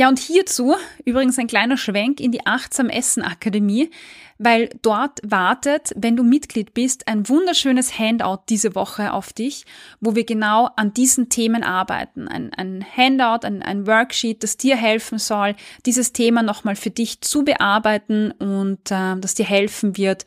Ja, 0.00 0.08
und 0.08 0.18
hierzu 0.18 0.76
übrigens 1.04 1.38
ein 1.38 1.46
kleiner 1.46 1.76
Schwenk 1.76 2.20
in 2.20 2.32
die 2.32 2.46
Achtsam 2.46 2.88
Essen 2.88 3.22
Akademie, 3.22 3.90
weil 4.38 4.70
dort 4.80 5.20
wartet, 5.22 5.92
wenn 5.94 6.16
du 6.16 6.22
Mitglied 6.22 6.72
bist, 6.72 7.06
ein 7.06 7.28
wunderschönes 7.28 7.98
Handout 7.98 8.44
diese 8.48 8.74
Woche 8.74 9.12
auf 9.12 9.34
dich, 9.34 9.66
wo 10.00 10.14
wir 10.14 10.24
genau 10.24 10.70
an 10.76 10.94
diesen 10.94 11.28
Themen 11.28 11.62
arbeiten. 11.62 12.28
Ein, 12.28 12.50
ein 12.54 12.82
Handout, 12.96 13.46
ein, 13.46 13.62
ein 13.62 13.86
Worksheet, 13.86 14.42
das 14.42 14.56
dir 14.56 14.74
helfen 14.74 15.18
soll, 15.18 15.54
dieses 15.84 16.14
Thema 16.14 16.42
nochmal 16.42 16.76
für 16.76 16.88
dich 16.88 17.20
zu 17.20 17.44
bearbeiten 17.44 18.30
und 18.30 18.90
äh, 18.90 19.16
das 19.20 19.34
dir 19.34 19.44
helfen 19.44 19.98
wird, 19.98 20.24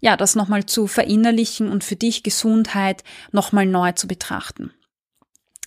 ja, 0.00 0.16
das 0.16 0.34
nochmal 0.34 0.66
zu 0.66 0.88
verinnerlichen 0.88 1.70
und 1.70 1.84
für 1.84 1.94
dich 1.94 2.24
Gesundheit 2.24 3.04
nochmal 3.30 3.66
neu 3.66 3.92
zu 3.92 4.08
betrachten. 4.08 4.72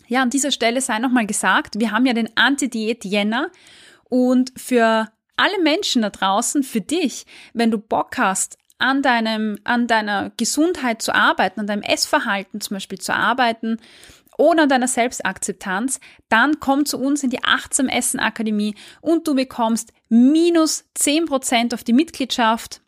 Ja, 0.07 0.21
an 0.21 0.29
dieser 0.29 0.51
Stelle 0.51 0.81
sei 0.81 0.99
nochmal 0.99 1.25
gesagt, 1.25 1.79
wir 1.79 1.91
haben 1.91 2.05
ja 2.05 2.13
den 2.13 2.29
Anti-Diät-Jänner 2.35 3.51
und 4.05 4.51
für 4.55 5.09
alle 5.37 5.61
Menschen 5.61 6.01
da 6.01 6.09
draußen, 6.09 6.63
für 6.63 6.81
dich, 6.81 7.25
wenn 7.53 7.71
du 7.71 7.77
Bock 7.77 8.17
hast, 8.17 8.57
an 8.77 9.01
deinem, 9.01 9.57
an 9.63 9.87
deiner 9.87 10.31
Gesundheit 10.37 11.01
zu 11.01 11.13
arbeiten, 11.13 11.61
an 11.61 11.67
deinem 11.67 11.81
Essverhalten 11.81 12.61
zum 12.61 12.75
Beispiel 12.75 12.99
zu 12.99 13.13
arbeiten 13.13 13.77
oder 14.37 14.63
an 14.63 14.69
deiner 14.69 14.87
Selbstakzeptanz, 14.87 15.99
dann 16.27 16.59
komm 16.59 16.85
zu 16.85 16.99
uns 16.99 17.23
in 17.23 17.29
die 17.29 17.43
Achtsam 17.43 17.87
Essen 17.87 18.19
Akademie 18.19 18.75
und 19.01 19.27
du 19.27 19.35
bekommst 19.35 19.93
minus 20.09 20.85
zehn 20.93 21.25
Prozent 21.25 21.73
auf 21.73 21.83
die 21.83 21.93
Mitgliedschaft 21.93 22.81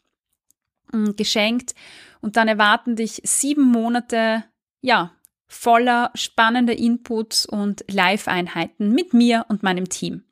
äh, 0.93 1.13
geschenkt 1.13 1.73
und 2.21 2.35
dann 2.35 2.49
erwarten 2.49 2.95
dich 2.97 3.21
sieben 3.23 3.63
Monate, 3.63 4.43
ja, 4.81 5.13
voller 5.47 6.11
spannender 6.13 6.77
Inputs 6.77 7.45
und 7.45 7.83
Live-Einheiten 7.89 8.91
mit 8.91 9.13
mir 9.13 9.45
und 9.47 9.63
meinem 9.63 9.89
Team. 9.89 10.23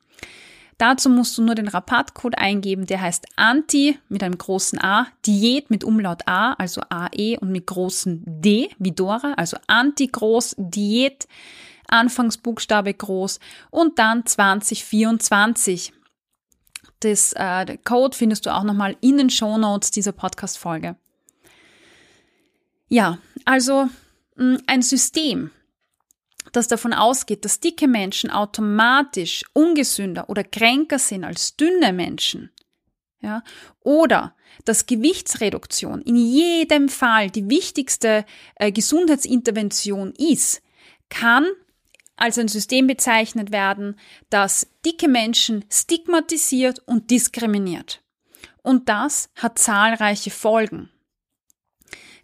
Dazu 0.78 1.08
musst 1.08 1.38
du 1.38 1.42
nur 1.42 1.54
den 1.54 1.68
Rabattcode 1.68 2.36
eingeben, 2.36 2.84
der 2.84 3.00
heißt 3.00 3.26
Anti 3.36 3.98
mit 4.10 4.22
einem 4.22 4.36
großen 4.36 4.78
A, 4.78 5.06
Diät 5.24 5.70
mit 5.70 5.84
Umlaut 5.84 6.28
A, 6.28 6.52
also 6.52 6.82
AE 6.90 7.38
und 7.40 7.50
mit 7.50 7.66
großen 7.66 8.22
D 8.26 8.68
wie 8.78 8.92
Dora, 8.92 9.32
also 9.38 9.56
Anti 9.66 10.06
groß, 10.06 10.54
Diät, 10.58 11.26
Anfangsbuchstabe 11.88 12.92
groß 12.92 13.40
und 13.70 13.98
dann 13.98 14.26
2024. 14.26 15.94
Das 17.00 17.32
äh, 17.34 17.78
Code 17.84 18.16
findest 18.16 18.44
du 18.44 18.54
auch 18.54 18.64
nochmal 18.64 18.96
in 19.00 19.16
den 19.16 19.30
Show 19.30 19.56
Notes 19.56 19.90
dieser 19.90 20.12
Podcast-Folge. 20.12 20.96
Ja, 22.88 23.18
also 23.46 23.88
ein 24.36 24.82
System, 24.82 25.50
das 26.52 26.68
davon 26.68 26.92
ausgeht, 26.92 27.44
dass 27.44 27.60
dicke 27.60 27.88
Menschen 27.88 28.30
automatisch 28.30 29.44
ungesünder 29.52 30.28
oder 30.28 30.44
kränker 30.44 30.98
sind 30.98 31.24
als 31.24 31.56
dünne 31.56 31.92
Menschen, 31.92 32.50
ja, 33.20 33.42
oder 33.80 34.34
dass 34.64 34.86
Gewichtsreduktion 34.86 36.02
in 36.02 36.16
jedem 36.16 36.88
Fall 36.88 37.30
die 37.30 37.48
wichtigste 37.48 38.24
äh, 38.56 38.72
Gesundheitsintervention 38.72 40.12
ist, 40.12 40.62
kann 41.08 41.46
als 42.16 42.38
ein 42.38 42.48
System 42.48 42.86
bezeichnet 42.86 43.52
werden, 43.52 43.98
das 44.30 44.66
dicke 44.84 45.08
Menschen 45.08 45.64
stigmatisiert 45.70 46.80
und 46.86 47.10
diskriminiert. 47.10 48.02
Und 48.62 48.88
das 48.88 49.28
hat 49.36 49.58
zahlreiche 49.58 50.30
Folgen. 50.30 50.90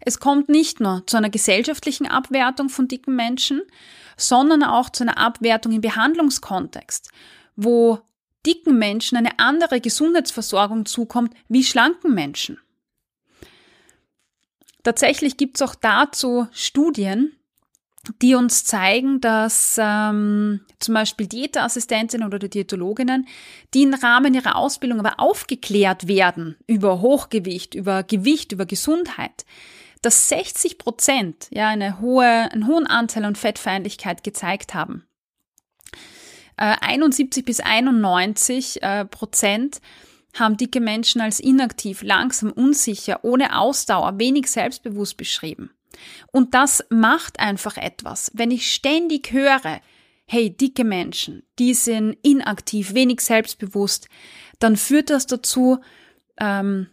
Es 0.05 0.19
kommt 0.19 0.49
nicht 0.49 0.79
nur 0.79 1.03
zu 1.07 1.17
einer 1.17 1.29
gesellschaftlichen 1.29 2.07
Abwertung 2.07 2.69
von 2.69 2.87
dicken 2.87 3.15
Menschen, 3.15 3.61
sondern 4.17 4.63
auch 4.63 4.89
zu 4.89 5.03
einer 5.03 5.17
Abwertung 5.17 5.71
im 5.71 5.81
Behandlungskontext, 5.81 7.09
wo 7.55 7.99
dicken 8.45 8.77
Menschen 8.77 9.17
eine 9.17 9.39
andere 9.39 9.79
Gesundheitsversorgung 9.79 10.85
zukommt 10.85 11.33
wie 11.47 11.63
schlanken 11.63 12.13
Menschen. 12.13 12.59
Tatsächlich 14.83 15.37
gibt 15.37 15.55
es 15.55 15.61
auch 15.61 15.75
dazu 15.75 16.47
Studien, 16.51 17.31
die 18.21 18.35
uns 18.35 18.65
zeigen, 18.65 19.21
dass 19.21 19.77
ähm, 19.79 20.59
zum 20.79 20.93
Beispiel 20.93 21.27
Diätassistentinnen 21.27 22.27
oder 22.27 22.37
Diätologinnen, 22.37 23.27
die 23.73 23.83
im 23.83 23.93
Rahmen 23.93 24.33
ihrer 24.33 24.57
Ausbildung 24.57 24.99
aber 24.99 25.21
aufgeklärt 25.21 26.09
werden 26.09 26.57
über 26.67 26.99
Hochgewicht, 26.99 27.75
über 27.75 28.03
Gewicht, 28.03 28.51
über 28.51 28.65
Gesundheit, 28.65 29.45
dass 30.03 30.29
60 30.29 30.77
Prozent 30.77 31.47
ja 31.49 31.69
eine 31.69 31.99
hohe, 31.99 32.27
einen 32.51 32.67
hohen 32.67 32.85
Anteil 32.85 33.25
an 33.25 33.35
Fettfeindlichkeit 33.35 34.23
gezeigt 34.23 34.73
haben. 34.73 35.05
Äh, 36.57 36.75
71 36.81 37.45
bis 37.45 37.59
91 37.59 38.83
äh, 38.83 39.05
Prozent 39.05 39.81
haben 40.35 40.57
dicke 40.57 40.81
Menschen 40.81 41.21
als 41.21 41.39
inaktiv, 41.39 42.03
langsam, 42.03 42.51
unsicher, 42.51 43.23
ohne 43.23 43.57
Ausdauer, 43.57 44.19
wenig 44.19 44.51
selbstbewusst 44.51 45.17
beschrieben. 45.17 45.71
Und 46.31 46.53
das 46.53 46.83
macht 46.89 47.39
einfach 47.39 47.77
etwas. 47.77 48.31
Wenn 48.33 48.51
ich 48.51 48.73
ständig 48.73 49.31
höre, 49.31 49.79
hey, 50.25 50.55
dicke 50.55 50.83
Menschen, 50.83 51.43
die 51.59 51.73
sind 51.73 52.17
inaktiv, 52.23 52.93
wenig 52.93 53.21
selbstbewusst, 53.21 54.09
dann 54.59 54.75
führt 54.75 55.09
das 55.09 55.27
dazu, 55.27 55.79
ähm, 56.39 56.87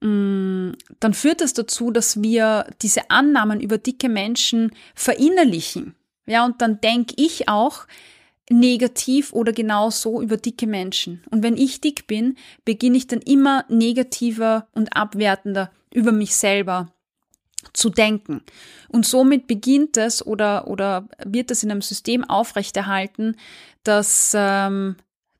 dann 0.00 1.14
führt 1.14 1.40
das 1.40 1.54
dazu, 1.54 1.90
dass 1.90 2.22
wir 2.22 2.66
diese 2.82 3.10
Annahmen 3.10 3.60
über 3.60 3.78
dicke 3.78 4.08
Menschen 4.08 4.72
verinnerlichen. 4.94 5.94
Ja, 6.26 6.44
und 6.44 6.60
dann 6.60 6.80
denke 6.80 7.14
ich 7.16 7.48
auch 7.48 7.86
negativ 8.50 9.32
oder 9.32 9.52
genau 9.52 9.90
so 9.90 10.22
über 10.22 10.36
dicke 10.36 10.66
Menschen. 10.66 11.22
Und 11.30 11.42
wenn 11.42 11.56
ich 11.56 11.80
dick 11.80 12.06
bin, 12.06 12.36
beginne 12.64 12.96
ich 12.96 13.06
dann 13.06 13.20
immer 13.20 13.64
negativer 13.68 14.68
und 14.72 14.96
abwertender 14.96 15.70
über 15.92 16.12
mich 16.12 16.36
selber 16.36 16.92
zu 17.72 17.90
denken. 17.90 18.42
Und 18.88 19.04
somit 19.04 19.46
beginnt 19.46 19.96
es 19.96 20.24
oder, 20.24 20.68
oder 20.68 21.08
wird 21.24 21.50
es 21.50 21.62
in 21.62 21.70
einem 21.70 21.82
System 21.82 22.24
aufrechterhalten, 22.24 23.36
dass 23.82 24.32
ähm, 24.34 24.96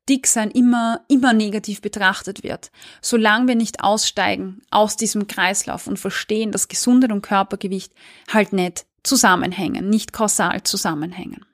Dicksein 0.09 0.51
immer, 0.51 1.05
immer 1.09 1.33
negativ 1.33 1.81
betrachtet 1.81 2.43
wird. 2.43 2.71
Solange 3.03 3.49
wir 3.49 3.55
nicht 3.55 3.83
aussteigen 3.83 4.63
aus 4.71 4.97
diesem 4.97 5.27
Kreislauf 5.27 5.87
und 5.87 5.99
verstehen, 5.99 6.53
dass 6.53 6.69
Gesundheit 6.69 7.13
und 7.13 7.23
Körpergewicht 7.23 7.93
halt 8.33 8.53
nicht 8.53 8.87
zusammenhängen, 9.03 9.89
nicht 9.89 10.13
kausal 10.13 10.63
zusammenhängen. 10.63 11.45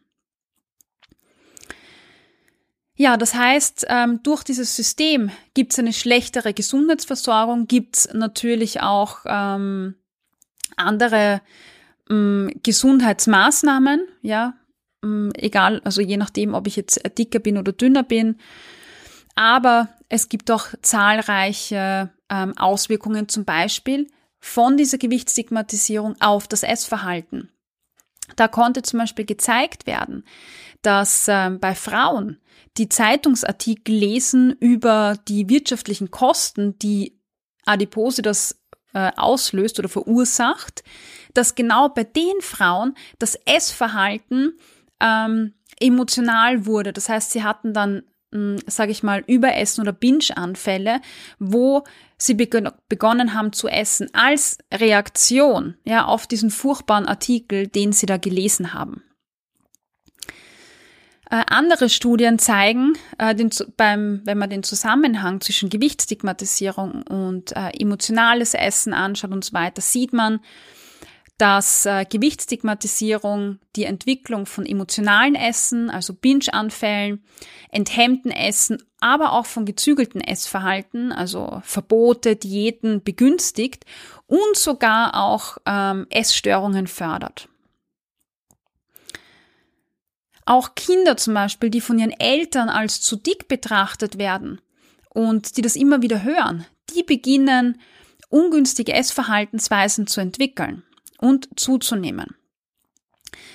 Ja, 2.97 3.17
das 3.17 3.35
heißt, 3.35 3.87
ähm, 3.89 4.21
durch 4.23 4.45
dieses 4.45 4.77
System 4.77 5.31
gibt 5.55 5.73
es 5.73 5.79
eine 5.81 5.93
schlechtere 5.93 6.55
Gesundheitsversorgung, 6.55 7.67
gibt 7.67 7.97
es 7.97 8.09
natürlich 8.13 8.83
auch 8.83 9.21
ähm, 9.27 9.97
andere 10.77 11.41
ähm, 12.09 12.53
Gesundheitsmaßnahmen, 12.63 14.07
ja, 14.23 14.55
egal, 15.37 15.81
also 15.85 16.01
je 16.01 16.17
nachdem, 16.17 16.55
ob 16.55 16.67
ich 16.67 16.77
jetzt 16.77 17.01
dicker 17.19 17.39
bin 17.39 17.59
oder 17.59 17.73
dünner 17.73 18.03
bin. 18.03 18.37
Aber 19.35 19.89
es 20.09 20.29
gibt 20.29 20.51
auch 20.51 20.67
zahlreiche 20.83 22.11
ähm, 22.31 22.57
Auswirkungen, 22.57 23.29
zum 23.29 23.45
Beispiel 23.45 24.07
von 24.41 24.77
dieser 24.77 24.99
Gewichtsstigmatisierung 24.99 26.17
auf 26.21 26.47
das 26.47 26.63
Essverhalten. 26.63 27.51
Da 28.37 28.49
konnte 28.49 28.83
zum 28.83 29.01
Beispiel 29.01 29.25
gezeigt 29.25 29.87
werden, 29.87 30.25
dass 30.83 31.27
ähm, 31.29 31.61
bei 31.61 31.75
Frauen, 31.75 32.41
die 32.77 32.89
Zeitungsartikel 32.89 33.95
lesen 33.95 34.57
über 34.61 35.17
die 35.29 35.49
wirtschaftlichen 35.49 36.11
Kosten, 36.11 36.79
die 36.79 37.19
Adipose 37.65 38.23
das 38.23 38.61
äh, 38.93 39.13
auslöst 39.17 39.79
oder 39.79 39.89
verursacht, 39.89 40.83
dass 41.35 41.55
genau 41.55 41.89
bei 41.89 42.05
den 42.05 42.41
Frauen 42.41 42.97
das 43.19 43.35
Essverhalten 43.45 44.59
ähm, 45.01 45.55
emotional 45.81 46.67
wurde. 46.67 46.93
Das 46.93 47.09
heißt, 47.09 47.33
sie 47.33 47.43
hatten 47.43 47.73
dann, 47.73 48.03
hm, 48.33 48.59
sage 48.67 48.93
ich 48.93 49.03
mal, 49.03 49.25
Überessen 49.27 49.83
oder 49.83 49.93
Binge-Anfälle, 49.93 51.01
wo 51.39 51.85
sie 52.17 52.35
begonnen 52.35 53.35
haben 53.35 53.53
zu 53.53 53.69
essen 53.69 54.09
als 54.15 54.59
Reaktion 54.73 55.77
ja, 55.85 56.05
auf 56.05 56.27
diesen 56.27 56.51
furchtbaren 56.51 57.07
Artikel, 57.07 57.67
den 57.67 57.93
sie 57.93 58.07
da 58.07 58.17
gelesen 58.17 58.73
haben. 58.73 59.03
Äh, 61.31 61.43
andere 61.49 61.89
Studien 61.89 62.39
zeigen, 62.39 62.93
äh, 63.19 63.35
den, 63.35 63.51
beim, 63.77 64.21
wenn 64.25 64.39
man 64.39 64.51
den 64.51 64.63
Zusammenhang 64.63 65.41
zwischen 65.41 65.71
Gewichtsstigmatisierung 65.71 67.03
und 67.03 67.57
äh, 67.57 67.71
emotionales 67.79 68.55
Essen 68.55 68.93
anschaut 68.93 69.33
und 69.33 69.45
so 69.45 69.53
weiter, 69.55 69.81
sieht 69.81 70.13
man, 70.13 70.41
dass 71.39 71.85
äh, 71.85 72.05
Gewichtsstigmatisierung 72.05 73.59
die 73.75 73.85
Entwicklung 73.85 74.47
von 74.47 74.65
emotionalen 74.65 75.35
Essen, 75.35 75.91
also 75.91 76.15
Binge-Anfällen, 76.15 77.25
enthemmten 77.71 78.31
Essen, 78.31 78.83
aber 79.01 79.33
auch 79.33 79.47
von 79.47 79.65
gezügelten 79.65 80.21
Essverhalten, 80.21 81.11
also 81.11 81.61
Verbote, 81.65 82.37
Diäten 82.37 83.03
begünstigt 83.03 83.85
und 84.27 84.57
sogar 84.57 85.21
auch 85.21 85.59
ähm, 85.67 86.07
Essstörungen 86.09 86.87
fördert. 86.87 87.49
Auch 90.47 90.75
Kinder 90.77 91.17
zum 91.17 91.35
Beispiel, 91.35 91.71
die 91.71 91.81
von 91.81 91.99
ihren 91.99 92.13
Eltern 92.13 92.69
als 92.69 93.01
zu 93.01 93.17
dick 93.17 93.49
betrachtet 93.49 94.19
werden 94.19 94.61
und 95.09 95.57
die 95.57 95.63
das 95.63 95.75
immer 95.75 96.01
wieder 96.03 96.23
hören, 96.23 96.67
die 96.95 97.03
beginnen 97.03 97.81
ungünstige 98.29 98.93
Essverhaltensweisen 98.93 100.07
zu 100.07 100.21
entwickeln 100.21 100.85
und 101.25 101.49
zuzunehmen. 101.59 102.37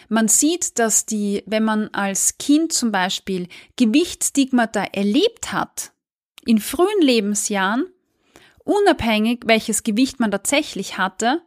Man 0.10 0.28
sieht, 0.28 0.80
dass 0.80 1.06
die, 1.06 1.44
wenn 1.46 1.64
man 1.64 1.90
als 1.90 2.40
Kind 2.40 2.74
zum 2.74 2.92
Beispiel 2.92 3.48
Gewichtsstigmata 3.76 4.84
erlebt 4.92 5.54
hat, 5.54 5.92
in 6.46 6.58
frühen 6.58 7.02
Lebensjahren, 7.02 7.86
unabhängig 8.64 9.44
welches 9.46 9.84
Gewicht 9.84 10.20
man 10.20 10.32
tatsächlich 10.32 10.98
hatte, 10.98 11.42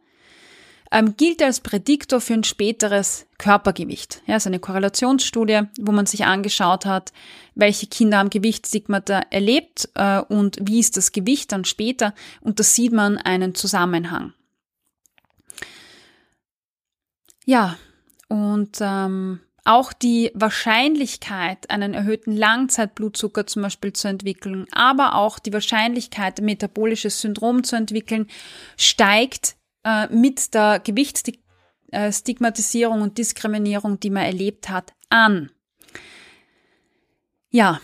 ähm, 0.91 1.17
gilt 1.17 1.41
als 1.41 1.59
Prädiktor 1.59 2.21
für 2.21 2.35
ein 2.35 2.45
späteres 2.45 3.25
Körpergewicht. 3.37 4.21
Ja, 4.25 4.37
ist 4.37 4.47
eine 4.47 4.59
Korrelationsstudie, 4.59 5.63
wo 5.79 5.91
man 5.91 6.05
sich 6.05 6.23
angeschaut 6.23 6.85
hat, 6.85 7.11
welche 7.55 7.87
Kinder 7.87 8.19
haben 8.19 8.29
Gewichtsstigmata 8.29 9.23
erlebt 9.29 9.89
äh, 9.95 10.21
und 10.21 10.57
wie 10.61 10.79
ist 10.79 10.95
das 10.95 11.11
Gewicht 11.11 11.51
dann 11.51 11.65
später. 11.65 12.13
Und 12.39 12.59
da 12.59 12.63
sieht 12.63 12.93
man 12.93 13.17
einen 13.17 13.55
Zusammenhang. 13.55 14.33
Ja, 17.45 17.77
und 18.29 18.77
ähm, 18.81 19.39
auch 19.65 19.93
die 19.93 20.29
Wahrscheinlichkeit, 20.33 21.69
einen 21.69 21.93
erhöhten 21.93 22.35
Langzeitblutzucker 22.35 23.47
zum 23.47 23.61
Beispiel 23.61 23.93
zu 23.93 24.09
entwickeln, 24.09 24.65
aber 24.71 25.15
auch 25.15 25.39
die 25.39 25.53
Wahrscheinlichkeit, 25.53 26.41
metabolisches 26.41 27.21
Syndrom 27.21 27.63
zu 27.63 27.77
entwickeln, 27.77 28.27
steigt 28.77 29.55
äh, 29.83 30.07
mit 30.07 30.53
der 30.53 30.79
Gewichtsstigmatisierung 30.79 33.01
und 33.01 33.17
Diskriminierung, 33.17 33.97
die 33.99 34.09
man 34.09 34.23
erlebt 34.23 34.69
hat, 34.69 34.93
an. 35.09 35.51
Ja, 37.49 37.79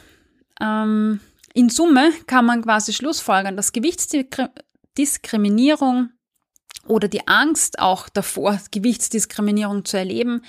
ähm, 0.59 1.21
in 1.53 1.69
Summe 1.69 2.11
kann 2.27 2.45
man 2.45 2.63
quasi 2.63 2.91
schlussfolgern, 2.91 3.55
dass 3.55 3.71
Gewichtsdiskriminierung 3.71 6.09
oder 6.89 7.07
die 7.07 7.27
Angst 7.27 7.79
auch 7.79 8.09
davor, 8.09 8.59
Gewichtsdiskriminierung 8.71 9.85
zu 9.85 9.97
erleben, 9.97 10.41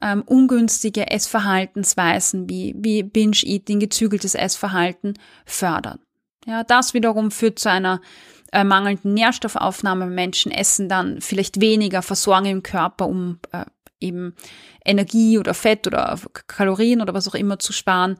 ähm, 0.00 0.22
ungünstige 0.22 1.10
Essverhaltensweisen 1.10 2.48
wie, 2.48 2.74
wie 2.78 3.02
Binge-Eating, 3.02 3.80
gezügeltes 3.80 4.34
Essverhalten 4.34 5.14
fördern. 5.44 5.98
Ja, 6.46 6.64
das 6.64 6.94
wiederum 6.94 7.30
führt 7.30 7.58
zu 7.58 7.70
einer 7.70 8.00
äh, 8.52 8.64
mangelnden 8.64 9.14
Nährstoffaufnahme. 9.14 10.06
Menschen 10.06 10.52
essen 10.52 10.88
dann 10.88 11.20
vielleicht 11.20 11.60
weniger, 11.60 12.02
versorgen 12.02 12.46
im 12.46 12.62
Körper, 12.62 13.06
um 13.06 13.38
äh, 13.52 13.64
eben 14.00 14.34
Energie 14.84 15.38
oder 15.38 15.54
Fett 15.54 15.86
oder 15.86 16.18
Kalorien 16.46 17.00
oder 17.00 17.14
was 17.14 17.28
auch 17.28 17.34
immer 17.34 17.58
zu 17.58 17.72
sparen. 17.72 18.16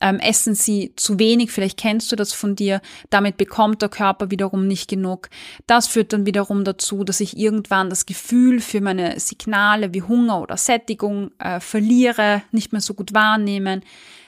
Ähm, 0.00 0.18
essen 0.18 0.54
sie 0.54 0.94
zu 0.96 1.18
wenig, 1.18 1.52
vielleicht 1.52 1.78
kennst 1.78 2.10
du 2.10 2.16
das 2.16 2.32
von 2.32 2.56
dir, 2.56 2.80
damit 3.10 3.36
bekommt 3.36 3.82
der 3.82 3.88
Körper 3.88 4.32
wiederum 4.32 4.66
nicht 4.66 4.90
genug. 4.90 5.30
Das 5.68 5.86
führt 5.86 6.12
dann 6.12 6.26
wiederum 6.26 6.64
dazu, 6.64 7.04
dass 7.04 7.20
ich 7.20 7.36
irgendwann 7.36 7.88
das 7.88 8.04
Gefühl 8.04 8.60
für 8.60 8.80
meine 8.80 9.20
Signale 9.20 9.94
wie 9.94 10.02
Hunger 10.02 10.40
oder 10.40 10.56
Sättigung 10.56 11.30
äh, 11.38 11.60
verliere, 11.60 12.42
nicht 12.50 12.72
mehr 12.72 12.80
so 12.80 12.94
gut 12.94 13.14
wahrnehmen. 13.14 13.82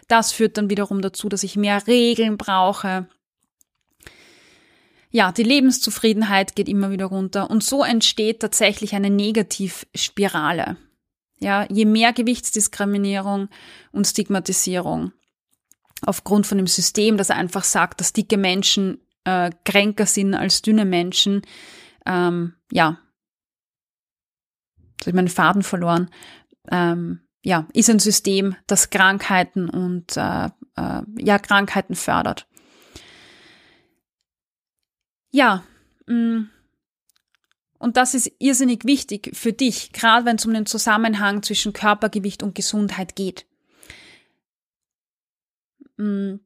Das 0.06 0.30
führt 0.30 0.58
dann 0.58 0.70
wiederum 0.70 1.02
dazu, 1.02 1.28
dass 1.28 1.42
ich 1.42 1.56
mehr 1.56 1.84
Regeln 1.88 2.36
brauche, 2.36 3.08
ja, 5.14 5.30
die 5.30 5.44
Lebenszufriedenheit 5.44 6.56
geht 6.56 6.68
immer 6.68 6.90
wieder 6.90 7.06
runter 7.06 7.48
und 7.48 7.62
so 7.62 7.84
entsteht 7.84 8.40
tatsächlich 8.40 8.96
eine 8.96 9.10
Negativspirale. 9.10 10.76
Ja, 11.44 11.66
je 11.68 11.84
mehr 11.84 12.14
Gewichtsdiskriminierung 12.14 13.50
und 13.92 14.06
Stigmatisierung 14.06 15.12
aufgrund 16.00 16.46
von 16.46 16.56
dem 16.56 16.66
System, 16.66 17.18
das 17.18 17.30
einfach 17.30 17.64
sagt, 17.64 18.00
dass 18.00 18.14
dicke 18.14 18.38
Menschen 18.38 19.06
äh, 19.24 19.50
kränker 19.66 20.06
sind 20.06 20.34
als 20.34 20.62
dünne 20.62 20.86
Menschen, 20.86 21.42
ähm, 22.06 22.54
ja, 22.72 22.98
habe 25.02 25.10
ich 25.10 25.12
meinen 25.12 25.28
Faden 25.28 25.62
verloren, 25.62 26.08
ähm, 26.70 27.20
ja, 27.42 27.68
ist 27.74 27.90
ein 27.90 27.98
System, 27.98 28.56
das 28.66 28.88
Krankheiten 28.88 29.68
und 29.68 30.16
äh, 30.16 30.46
äh, 30.46 31.02
ja, 31.18 31.38
Krankheiten 31.38 31.94
fördert. 31.94 32.48
Ja, 35.30 35.62
mm. 36.06 36.53
Und 37.84 37.98
das 37.98 38.14
ist 38.14 38.32
irrsinnig 38.38 38.86
wichtig 38.86 39.30
für 39.34 39.52
dich, 39.52 39.92
gerade 39.92 40.24
wenn 40.24 40.36
es 40.36 40.46
um 40.46 40.54
den 40.54 40.64
Zusammenhang 40.64 41.42
zwischen 41.42 41.74
Körpergewicht 41.74 42.42
und 42.42 42.54
Gesundheit 42.54 43.14
geht. 43.14 43.44
Mm. 45.98 46.36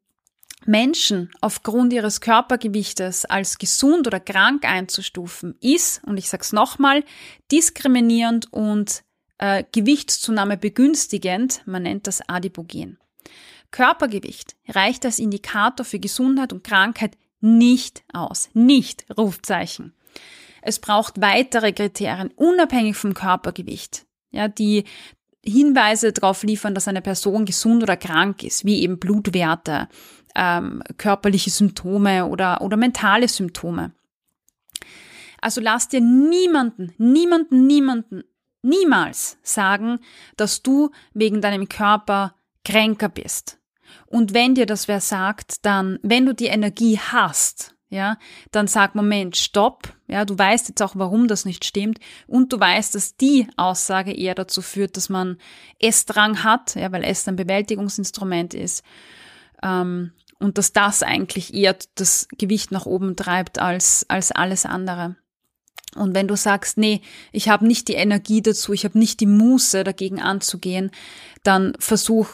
Menschen 0.67 1.31
aufgrund 1.41 1.93
ihres 1.93 2.21
Körpergewichtes 2.21 3.25
als 3.25 3.59
gesund 3.59 4.09
oder 4.09 4.19
krank 4.19 4.65
einzustufen, 4.65 5.55
ist, 5.61 6.03
und 6.05 6.17
ich 6.17 6.29
sage 6.29 6.43
es 6.43 6.53
nochmal, 6.53 7.05
diskriminierend 7.53 8.53
und 8.53 9.05
äh, 9.39 9.63
Gewichtszunahme 9.71 10.57
begünstigend, 10.57 11.63
man 11.67 11.85
nennt 11.85 12.09
das 12.09 12.21
Adipogen. 12.29 12.99
Körpergewicht 13.71 14.57
reicht 14.67 15.05
als 15.05 15.21
Indikator 15.21 15.87
für 15.87 16.01
Gesundheit 16.01 16.53
und 16.53 16.65
Krankheit 16.65 17.17
nicht 17.41 18.03
aus. 18.13 18.51
Nicht, 18.55 19.07
Rufzeichen. 19.17 19.95
Es 20.63 20.79
braucht 20.79 21.21
weitere 21.21 21.73
Kriterien, 21.73 22.31
unabhängig 22.37 22.97
vom 22.97 23.15
Körpergewicht, 23.15 24.07
ja, 24.31 24.49
die 24.49 24.85
Hinweise 25.45 26.13
darauf 26.13 26.43
liefern, 26.43 26.75
dass 26.75 26.89
eine 26.89 27.01
Person 27.01 27.45
gesund 27.45 27.83
oder 27.83 27.97
krank 27.97 28.43
ist, 28.43 28.65
wie 28.65 28.83
eben 28.83 28.99
Blutwerte, 28.99 29.89
ähm, 30.35 30.83
körperliche 30.97 31.51
Symptome 31.51 32.27
oder, 32.27 32.61
oder 32.61 32.77
mentale 32.77 33.29
Symptome. 33.29 33.93
Also 35.41 35.61
lass 35.61 35.89
dir 35.89 36.01
niemanden, 36.01 36.93
niemanden, 36.99 37.67
niemanden, 37.67 38.25
niemals 38.63 39.39
sagen, 39.43 40.01
dass 40.37 40.63
du 40.63 40.91
wegen 41.15 41.41
deinem 41.41 41.69
Körper 41.69 42.35
kränker 42.65 43.09
bist. 43.09 43.59
Und 44.07 44.35
wenn 44.35 44.55
dir 44.55 44.67
das 44.67 44.89
wer 44.89 45.01
sagt, 45.01 45.65
dann, 45.65 45.99
wenn 46.03 46.27
du 46.27 46.35
die 46.35 46.47
Energie 46.47 46.99
hast, 46.99 47.75
ja, 47.91 48.19
dann 48.51 48.67
sag 48.67 48.95
Moment, 48.95 49.37
stopp, 49.37 49.95
ja, 50.07 50.25
du 50.25 50.39
weißt 50.39 50.69
jetzt 50.69 50.83
auch, 50.83 50.97
warum 50.97 51.27
das 51.27 51.45
nicht 51.45 51.65
stimmt. 51.65 51.99
Und 52.27 52.53
du 52.53 52.61
weißt, 52.61 52.95
dass 52.95 53.17
die 53.17 53.49
Aussage 53.57 54.13
eher 54.13 54.35
dazu 54.35 54.61
führt, 54.61 54.97
dass 54.97 55.09
man 55.09 55.39
Essdrang 55.79 56.45
hat, 56.45 56.75
ja, 56.75 56.93
weil 56.93 57.05
Ess 57.05 57.27
ein 57.29 57.37
Bewältigungsinstrument 57.37 58.55
ist, 58.55 58.85
ähm, 59.63 60.13
und 60.39 60.57
dass 60.57 60.73
das 60.73 61.03
eigentlich 61.03 61.53
eher 61.53 61.77
das 61.97 62.29
Gewicht 62.39 62.71
nach 62.71 62.87
oben 62.87 63.17
treibt 63.17 63.59
als, 63.59 64.07
als 64.09 64.31
alles 64.31 64.67
andere. 64.67 65.17
Und 65.95 66.15
wenn 66.15 66.29
du 66.29 66.37
sagst, 66.37 66.79
nee, 66.79 67.01
ich 67.33 67.49
habe 67.49 67.67
nicht 67.67 67.89
die 67.89 67.95
Energie 67.95 68.43
dazu, 68.43 68.73
ich 68.73 68.85
habe 68.85 68.99
nicht 68.99 69.21
die 69.21 69.27
Muße 69.27 69.85
dagegen 69.85 70.21
anzugehen, 70.21 70.91
dann 71.43 71.75
versuch 71.79 72.29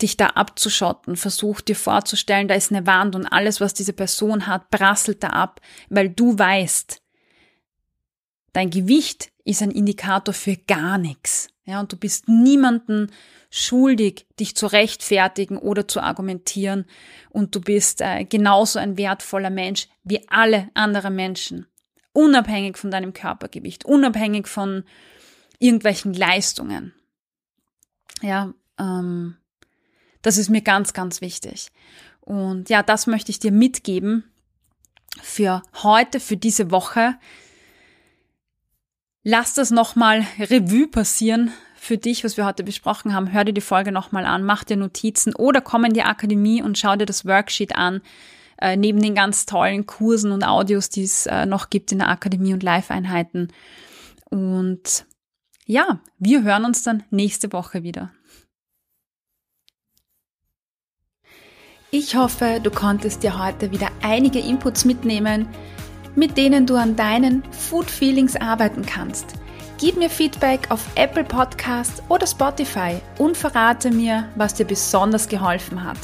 dich 0.00 0.16
da 0.16 0.26
abzuschotten, 0.28 1.16
versuch 1.16 1.60
dir 1.60 1.76
vorzustellen, 1.76 2.48
da 2.48 2.54
ist 2.54 2.70
eine 2.70 2.86
Wand 2.86 3.16
und 3.16 3.26
alles, 3.26 3.60
was 3.60 3.74
diese 3.74 3.92
Person 3.92 4.46
hat, 4.46 4.70
prasselt 4.70 5.22
da 5.22 5.28
ab, 5.30 5.60
weil 5.88 6.10
du 6.10 6.38
weißt, 6.38 7.00
dein 8.52 8.70
Gewicht 8.70 9.30
ist 9.44 9.62
ein 9.62 9.70
Indikator 9.70 10.34
für 10.34 10.56
gar 10.56 10.98
nichts. 10.98 11.48
Ja, 11.64 11.80
und 11.80 11.92
du 11.92 11.96
bist 11.96 12.28
niemanden 12.28 13.10
schuldig, 13.50 14.26
dich 14.38 14.54
zu 14.54 14.66
rechtfertigen 14.66 15.58
oder 15.58 15.88
zu 15.88 16.00
argumentieren. 16.00 16.86
Und 17.30 17.54
du 17.54 17.60
bist 17.60 18.00
äh, 18.00 18.24
genauso 18.24 18.78
ein 18.78 18.96
wertvoller 18.96 19.50
Mensch 19.50 19.88
wie 20.02 20.26
alle 20.28 20.68
anderen 20.74 21.14
Menschen 21.14 21.66
unabhängig 22.12 22.76
von 22.76 22.90
deinem 22.90 23.12
Körpergewicht, 23.12 23.84
unabhängig 23.84 24.48
von 24.48 24.84
irgendwelchen 25.58 26.14
Leistungen. 26.14 26.94
Ja, 28.22 28.52
ähm, 28.78 29.36
das 30.22 30.38
ist 30.38 30.48
mir 30.48 30.62
ganz, 30.62 30.92
ganz 30.92 31.20
wichtig. 31.20 31.70
Und 32.20 32.68
ja, 32.68 32.82
das 32.82 33.06
möchte 33.06 33.30
ich 33.30 33.38
dir 33.38 33.52
mitgeben 33.52 34.24
für 35.22 35.62
heute, 35.82 36.20
für 36.20 36.36
diese 36.36 36.70
Woche. 36.70 37.16
Lass 39.22 39.54
das 39.54 39.70
nochmal 39.70 40.26
Revue 40.38 40.88
passieren 40.88 41.52
für 41.76 41.98
dich, 41.98 42.24
was 42.24 42.36
wir 42.36 42.44
heute 42.44 42.64
besprochen 42.64 43.14
haben. 43.14 43.32
Hör 43.32 43.44
dir 43.44 43.52
die 43.52 43.60
Folge 43.60 43.92
nochmal 43.92 44.26
an, 44.26 44.42
mach 44.42 44.64
dir 44.64 44.76
Notizen 44.76 45.34
oder 45.34 45.60
komm 45.60 45.84
in 45.84 45.92
die 45.92 46.02
Akademie 46.02 46.62
und 46.62 46.78
schau 46.78 46.96
dir 46.96 47.06
das 47.06 47.24
Worksheet 47.24 47.76
an 47.76 48.02
äh, 48.60 48.76
neben 48.76 49.00
den 49.00 49.14
ganz 49.14 49.46
tollen 49.46 49.86
Kursen 49.86 50.32
und 50.32 50.44
Audios, 50.44 50.88
die 50.88 51.04
es 51.04 51.26
äh, 51.26 51.46
noch 51.46 51.70
gibt 51.70 51.92
in 51.92 51.98
der 51.98 52.08
Akademie 52.08 52.54
und 52.54 52.62
Live-Einheiten. 52.62 53.52
Und 54.30 55.06
ja, 55.66 56.00
wir 56.18 56.42
hören 56.42 56.64
uns 56.64 56.82
dann 56.82 57.02
nächste 57.10 57.52
Woche 57.52 57.82
wieder. 57.82 58.10
Ich 61.90 62.16
hoffe, 62.16 62.60
du 62.62 62.70
konntest 62.70 63.22
dir 63.22 63.42
heute 63.42 63.70
wieder 63.70 63.88
einige 64.02 64.40
Inputs 64.40 64.84
mitnehmen, 64.84 65.48
mit 66.16 66.36
denen 66.36 66.66
du 66.66 66.74
an 66.76 66.96
deinen 66.96 67.42
Food 67.52 67.90
Feelings 67.90 68.36
arbeiten 68.36 68.84
kannst. 68.84 69.34
Gib 69.78 69.96
mir 69.96 70.10
Feedback 70.10 70.70
auf 70.70 70.84
Apple 70.96 71.24
Podcast 71.24 72.02
oder 72.08 72.26
Spotify 72.26 72.96
und 73.16 73.36
verrate 73.36 73.90
mir, 73.90 74.28
was 74.34 74.54
dir 74.54 74.66
besonders 74.66 75.28
geholfen 75.28 75.82
hat. 75.82 75.98